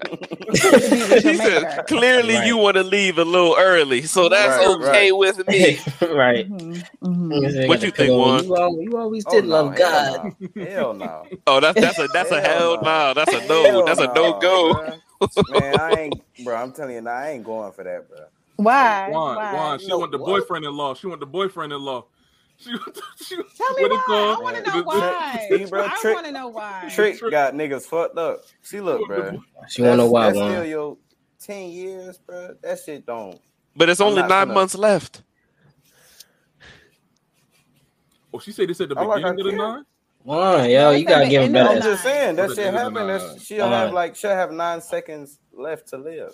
[0.51, 1.23] You know what I'm saying?
[1.23, 2.47] He said, clearly Right.
[2.47, 5.13] you want to leave a little early, so that's Right, okay right.
[5.13, 5.79] with me.
[6.01, 6.47] right.
[6.49, 7.51] Mhm, mhm.
[7.65, 8.15] What got you think, pillow.
[8.15, 8.43] Juan?
[8.43, 10.03] You always, you always Oh, did no, love God.
[10.03, 10.35] Hell no.
[10.59, 11.29] Hell no.
[11.47, 12.81] Oh, that's that's a that's a hell Hell no.
[12.81, 13.13] no.
[13.15, 13.81] That's a no.
[13.81, 14.75] Hell That's a no, no go.
[14.75, 15.01] bruh.
[15.47, 16.55] Man, I ain't, bro.
[16.55, 18.19] I'm telling you, now, I ain't going for that, bro.
[18.57, 19.11] Why?
[19.11, 19.51] Juan, Why?
[19.51, 20.95] Juan, she No, want the boyfriend-in-law.
[20.95, 22.05] She want the boyfriend-in-law.
[22.63, 22.71] She,
[23.25, 24.03] she Tell me what why.
[24.05, 24.37] called?
[24.37, 25.47] I want to know why.
[25.49, 26.89] See, bro, I want to know why.
[26.93, 28.41] Trick got niggas fucked up.
[28.61, 29.39] See, look, bro.
[29.69, 30.51] She wanna know why, That's Juan.
[30.51, 30.97] still your
[31.39, 32.55] ten years, bro.
[32.61, 33.39] That shit don't.
[33.75, 35.23] But it's I'm only nine gonna- months left.
[38.33, 39.85] Oh, she said this at the I like beginning of her the nine.
[40.23, 42.73] Juan, yo, you gotta give the him end I'm just saying that shit it is
[42.73, 43.41] happened.
[43.41, 46.31] she'll have like she'll have nine seconds left to live.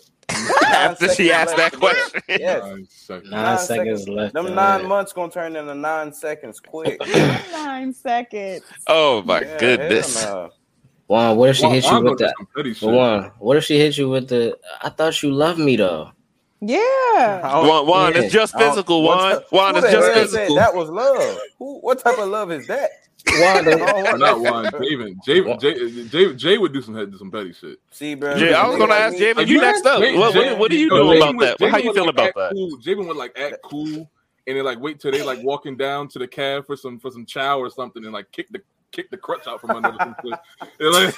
[0.67, 2.21] After she asked that question.
[2.27, 2.61] Yes.
[2.63, 3.29] Nine seconds.
[3.29, 3.67] Nine, Nine seconds,
[4.01, 4.07] seconds.
[4.09, 4.33] left.
[4.33, 4.85] Them nine live.
[4.87, 6.99] months gonna turn into nine seconds quick.
[7.51, 8.63] Nine seconds.
[8.87, 10.23] Oh my Yeah, goodness.
[10.23, 10.49] hell no.
[11.07, 12.89] Juan, what if she Juan, hit you Juan with gonna the some petty but shit.
[12.93, 16.11] Juan, what if she hit you with the I thought you loved me though?
[16.61, 16.77] Yeah.
[16.79, 18.21] I don't- Juan, Juan Yeah.
[18.21, 19.01] it's just physical.
[19.03, 19.17] what
[19.51, 20.55] Juan, Juan it's just physical.
[20.55, 21.39] That was love.
[21.57, 21.79] Who?
[21.79, 22.91] What type of love is that?
[23.27, 23.71] Juan, I
[24.17, 25.15] don't want Not Javen.
[25.25, 25.59] Javen.
[25.61, 27.79] Jay, Jay, Jay would do some do some petty shit.
[27.91, 28.37] See, bro.
[28.37, 30.01] Jay, I was gonna ask me- Javen, Like, you you- next up.
[30.01, 31.59] Jay- What, Jay- what, what are you Yo, doing about would- that?
[31.59, 32.51] How Javen you would, feel like, about that?
[32.53, 32.77] Cool.
[32.79, 34.09] Javen would like act cool,
[34.47, 37.11] and then like wait till they like walking down to the cab for some for
[37.11, 38.61] some chow or something, and like kick the
[38.91, 40.39] kick the crutch out from under the shit.
[40.81, 41.15] Like,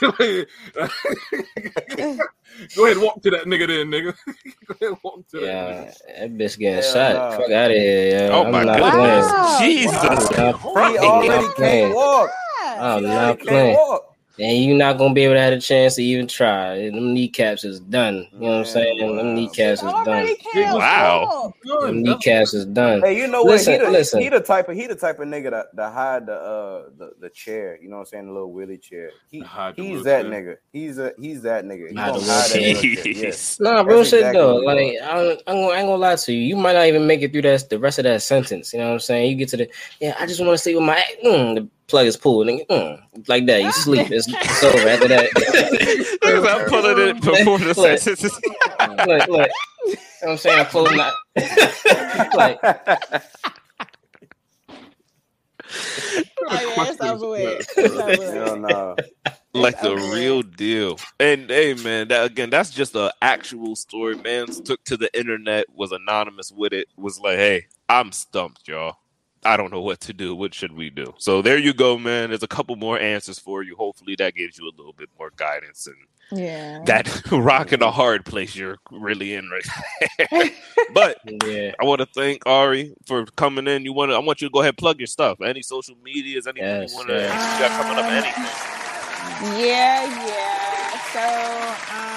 [2.75, 4.13] Go ahead, walk to that nigga, then, nigga.
[4.67, 5.45] Go ahead, walk to that.
[5.45, 7.15] yeah, that bitch getting Hell shot.
[7.15, 7.31] nah.
[7.37, 8.33] Fuck out of here, yo.
[8.33, 9.31] Oh I'm my not goodness.
[9.31, 9.59] Wow.
[9.61, 10.61] Jesus I'm not
[10.91, 11.83] He already playing.
[11.85, 12.29] can't walk.
[12.61, 13.75] I'm not already can't playing.
[14.41, 14.49] Walk.
[14.49, 16.89] and you're not gonna be able to have a chance to even try.
[16.89, 18.27] Them kneecaps is done.
[18.33, 18.97] You know what I'm saying?
[18.97, 20.07] Them kneecaps is done.
[20.07, 20.37] Already.
[20.55, 21.53] Wow.
[21.63, 23.01] Them kneecaps is done.
[23.01, 23.51] Hey, you know what?
[23.51, 24.21] Listen, he, the, listen.
[24.21, 27.11] he the type of he the type of nigga that, that hide the uh the,
[27.19, 27.77] the chair.
[27.81, 28.27] You know what I'm saying?
[28.27, 29.11] The little wheelie chair.
[29.29, 30.25] He he's that wheelchair.
[30.25, 30.55] nigga.
[30.71, 31.89] He's a he's that nigga.
[31.89, 32.81] He Hide hide that wheelchair.
[32.81, 33.13] wheelchair.
[33.13, 33.59] Yes.
[33.59, 34.55] Nah, real shit exactly though.
[34.57, 36.39] Like I, don't, I'm gonna, I ain't gonna lie to you.
[36.39, 38.73] You might not even make it through that the rest of that sentence.
[38.73, 39.29] You know what I'm saying?
[39.29, 39.69] You get to the
[39.99, 40.15] yeah.
[40.19, 43.45] I just want to stay with my mm, the plug is pulled and mm, like
[43.45, 43.61] that.
[43.61, 44.09] You sleep.
[44.09, 46.07] It's, it's over after that.
[46.21, 47.99] Because I'm pulling it before the Look.
[47.99, 48.39] sentences.
[49.07, 49.49] look, look.
[49.85, 50.59] You know what I'm saying?
[50.59, 51.13] I'm closing out.
[52.35, 52.59] like
[56.47, 57.67] Oh, yeah, it's over with.
[57.77, 58.59] It's over with.
[58.61, 58.95] no.
[59.53, 60.97] like the real deal.
[61.19, 64.15] And hey, man, that again, that's just an actual story.
[64.15, 68.97] Man took to the internet, was anonymous with it, was like, "Hey, I'm stumped, y'all.
[69.43, 70.35] I don't know what to do.
[70.35, 72.29] What should we do?" So there you go, man.
[72.29, 73.75] There's a couple more answers for you.
[73.75, 75.97] Hopefully, that gives you a little bit more guidance and
[76.39, 76.81] Yeah.
[76.85, 79.65] that rock in a hard place you're really in right.
[80.31, 80.41] now.
[80.93, 81.71] but yeah.
[81.81, 83.83] I want to thank Ari for coming in.
[83.85, 84.15] You want to?
[84.15, 85.41] I want you to go ahead and plug your stuff.
[85.41, 87.15] Any social medias, anything Yes, you want to?
[87.15, 87.59] yes.
[87.59, 88.11] You got coming up?
[88.11, 88.47] Anything?
[89.41, 90.99] Yeah, yeah.
[91.13, 91.25] So,
[91.95, 92.10] um,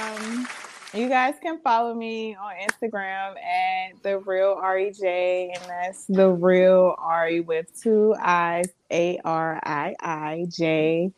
[0.94, 6.30] you guys can follow me on Instagram at the real Ari Jay, and that's the
[6.30, 11.12] real Ari with two I's, A R I I J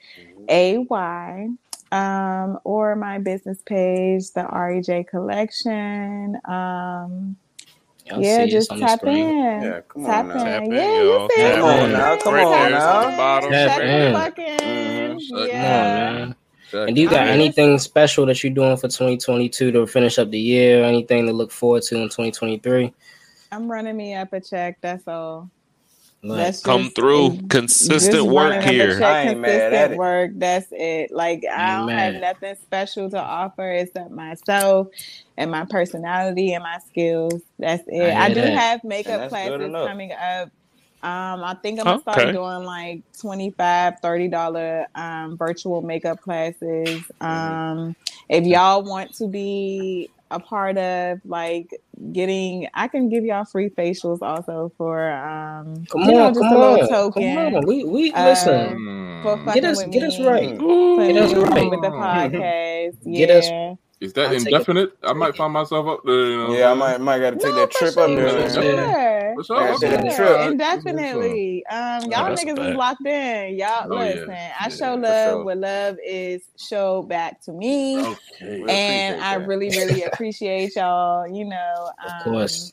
[0.49, 1.49] A Y.
[1.93, 6.37] Um, or my business page, the Ari Jay Collection.
[6.45, 7.37] Um,
[8.07, 9.63] Y'all yeah, just on tap in.
[9.63, 10.33] Yeah, come on tap now.
[10.35, 10.39] in.
[10.45, 11.23] Tap in, yeah, y'all.
[11.23, 11.55] you see it.
[11.57, 13.05] Come on now, come Right on now.
[13.07, 13.43] on.
[13.51, 14.13] Tap Check in.
[14.13, 14.59] the fucking.
[14.59, 15.29] Mhm.
[15.31, 16.33] Come on, Yeah.
[16.73, 16.89] Man.
[16.89, 20.31] And do you got I'm anything special that you're doing for 2022 to finish up
[20.31, 20.85] the year?
[20.85, 22.93] Anything to look forward to in 2023?
[23.53, 24.79] I'm running me up a check.
[24.81, 25.51] That's all.
[26.23, 27.39] Like, That's Come just- through.
[27.49, 28.95] Consistent work here.
[28.99, 29.97] check, I ain't mad at consistent it.
[29.99, 30.31] work.
[30.35, 31.11] That's it.
[31.13, 34.89] Like I don't have nothing special to offer except myself
[35.37, 37.41] and my personality and my skills.
[37.59, 38.13] That's it.
[38.13, 38.51] I I, do that.
[38.59, 40.51] have makeup classes coming up.
[41.03, 46.89] Um, I think I'm gonna start doing like 25 30 dollar um virtual makeup classes.
[47.21, 47.27] Mm-hmm.
[47.27, 47.97] Um,
[48.29, 51.71] if y'all want to be a part of like
[52.13, 56.53] getting I can give y'all free facials also for um Come you know, just come
[56.53, 57.67] a little on, token come on.
[57.67, 58.69] We we Uh, listen.
[59.23, 59.55] for Mm.
[59.55, 60.59] Get us get us right.
[60.59, 61.71] Putting Get us right.
[61.71, 62.97] with the podcast.
[63.17, 64.93] Get us- Is that I'll indefinite?
[65.05, 66.15] I might find myself up there.
[66.27, 68.65] You know Yeah, I might might got to take No, that trip sure, up there.
[68.65, 69.26] Yeah.
[69.37, 69.45] For man.
[69.45, 69.45] sure.
[69.45, 69.57] For sure.
[69.57, 69.89] I gotta Okay.
[69.89, 70.29] take that Yeah, trip.
[70.31, 70.51] Alright.
[70.53, 71.67] indefinitely.
[71.67, 72.69] Um, y'all that's niggas fact.
[72.71, 73.59] is locked in.
[73.59, 74.01] Y'all Oh, yeah.
[74.15, 74.31] listen.
[74.31, 75.45] I Yeah, show for love sure.
[75.45, 78.65] where love is showed back to me, Okay.
[78.69, 79.47] And I that.
[79.47, 81.27] really, really appreciate y'all.
[81.29, 82.73] You know, um, Of course.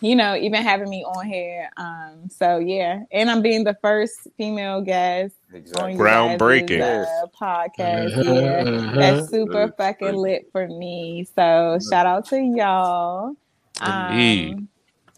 [0.00, 1.70] You know, even having me on here.
[1.78, 5.92] Um, so yeah, and I'm being the first female guest on Exactly.
[5.92, 6.78] you Groundbreaking.
[6.78, 8.12] guys' uh, podcast.
[8.14, 8.92] Mhm, Yeah.
[8.96, 11.26] That's super That's fucking lit for me.
[11.34, 13.34] So shout out to y'all.
[13.86, 14.66] Indeed.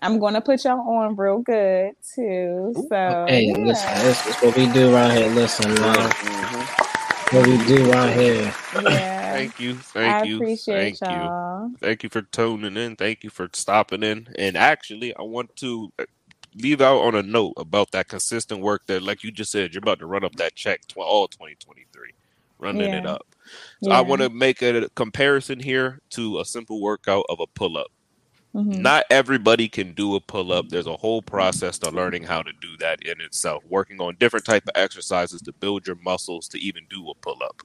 [0.02, 2.74] I'm gonna put y'all on real good too.
[2.88, 3.54] So Hey, yeah.
[3.58, 5.28] listen, this, is what we do around here.
[5.30, 6.14] Listen, man.
[6.20, 6.70] Mhm.
[7.30, 8.54] What we do around here.
[8.72, 9.32] yeah.
[9.32, 9.82] Thank you.
[9.94, 10.36] Thank I you.
[10.36, 11.32] appreciate Thank you.
[11.32, 11.72] y'all.
[11.80, 12.96] Thank you for tuning in.
[12.96, 14.28] Thank you for stopping in.
[14.38, 16.04] And actually, I want to uh,
[16.54, 19.80] leave out on a note about that consistent work that, like you just said, you're
[19.80, 22.12] about to run up that check tw- all 2023,
[22.58, 23.26] running it up.
[23.82, 23.98] So Yeah.
[23.98, 27.88] I want to make a comparison here to a simple workout of a pull up.
[28.56, 28.78] Mhm.
[28.80, 30.70] Not everybody can do a pull up.
[30.70, 33.64] There's a whole process to learning how to do that in itself.
[33.68, 37.42] Working on different type of exercises to build your muscles to even do a pull
[37.44, 37.62] up.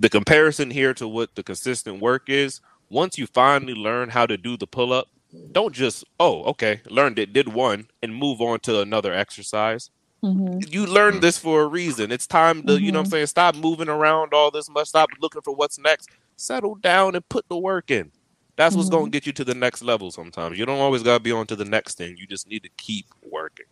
[0.00, 4.38] The comparison here to what the consistent work is, once you finally learn how to
[4.38, 5.08] do the pull up,
[5.52, 9.90] don't just, oh, okay, learned it, did one, and move on to another exercise.
[10.24, 10.72] Mhm.
[10.72, 12.12] You learned this for a reason.
[12.12, 13.12] It's time to, you know what I'm Mhm.
[13.12, 16.10] saying, stop moving around all this much, stop looking for what's next.
[16.36, 18.12] Settle down and put the work in.
[18.58, 18.92] That's what's Mhm.
[18.92, 20.58] going to get you to the next level sometimes.
[20.58, 22.16] You don't always got to be on to the next thing.
[22.18, 23.66] You just need to keep working.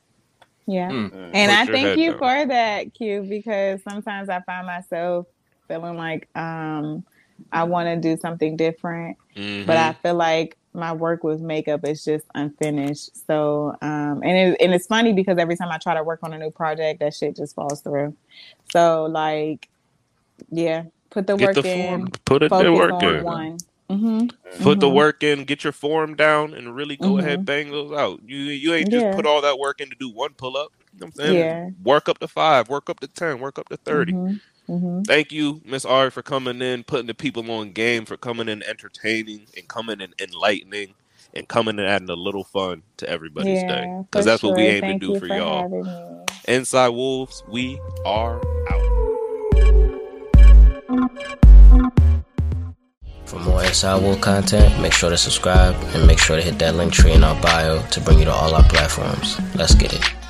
[0.66, 0.93] Yeah.
[0.93, 1.12] Mm.
[1.12, 1.30] Mhm.
[1.34, 2.18] And Put I thank you down.
[2.18, 5.28] for that, Q, because sometimes I find myself
[5.68, 7.05] feeling like um
[7.53, 9.66] I want to do something different, Mhm.
[9.66, 13.11] but I feel like my work with makeup is just unfinished.
[13.26, 16.34] So um and it, and it's funny because every time I try to work on
[16.34, 18.16] a new project, that shit just falls through.
[18.72, 19.68] So like
[20.51, 23.24] yeah, put the get work the in, put it the focus work on in.
[23.24, 23.59] one.
[23.91, 24.26] Hmm
[24.62, 24.95] Put the Mhm.
[24.95, 27.20] work in, get your form down, and really go Mhm.
[27.20, 28.20] ahead bang those out.
[28.26, 29.12] You you ain't just Yeah.
[29.12, 30.72] put all that work in to do one pull up.
[30.95, 31.37] You know I'm saying?
[31.37, 31.70] Yeah.
[31.84, 34.32] Work up to five, work up to ten, work up to 30 hmm
[34.66, 38.49] hmm Thank you, Miss Ari, for coming in, putting the people on game, for coming
[38.49, 40.95] in entertaining and coming in enlightening
[41.34, 43.93] and coming and adding a little fun to everybody's day.
[44.11, 46.26] Because that's what we aim Thank to do for for y'all.
[46.49, 48.82] Inside Wolves, we are out.
[53.27, 56.77] For more Inside Wolves content, make sure to subscribe and make sure to hit that
[56.77, 59.37] link tree in our bio to bring you to all our platforms.
[59.57, 60.26] Let's get it.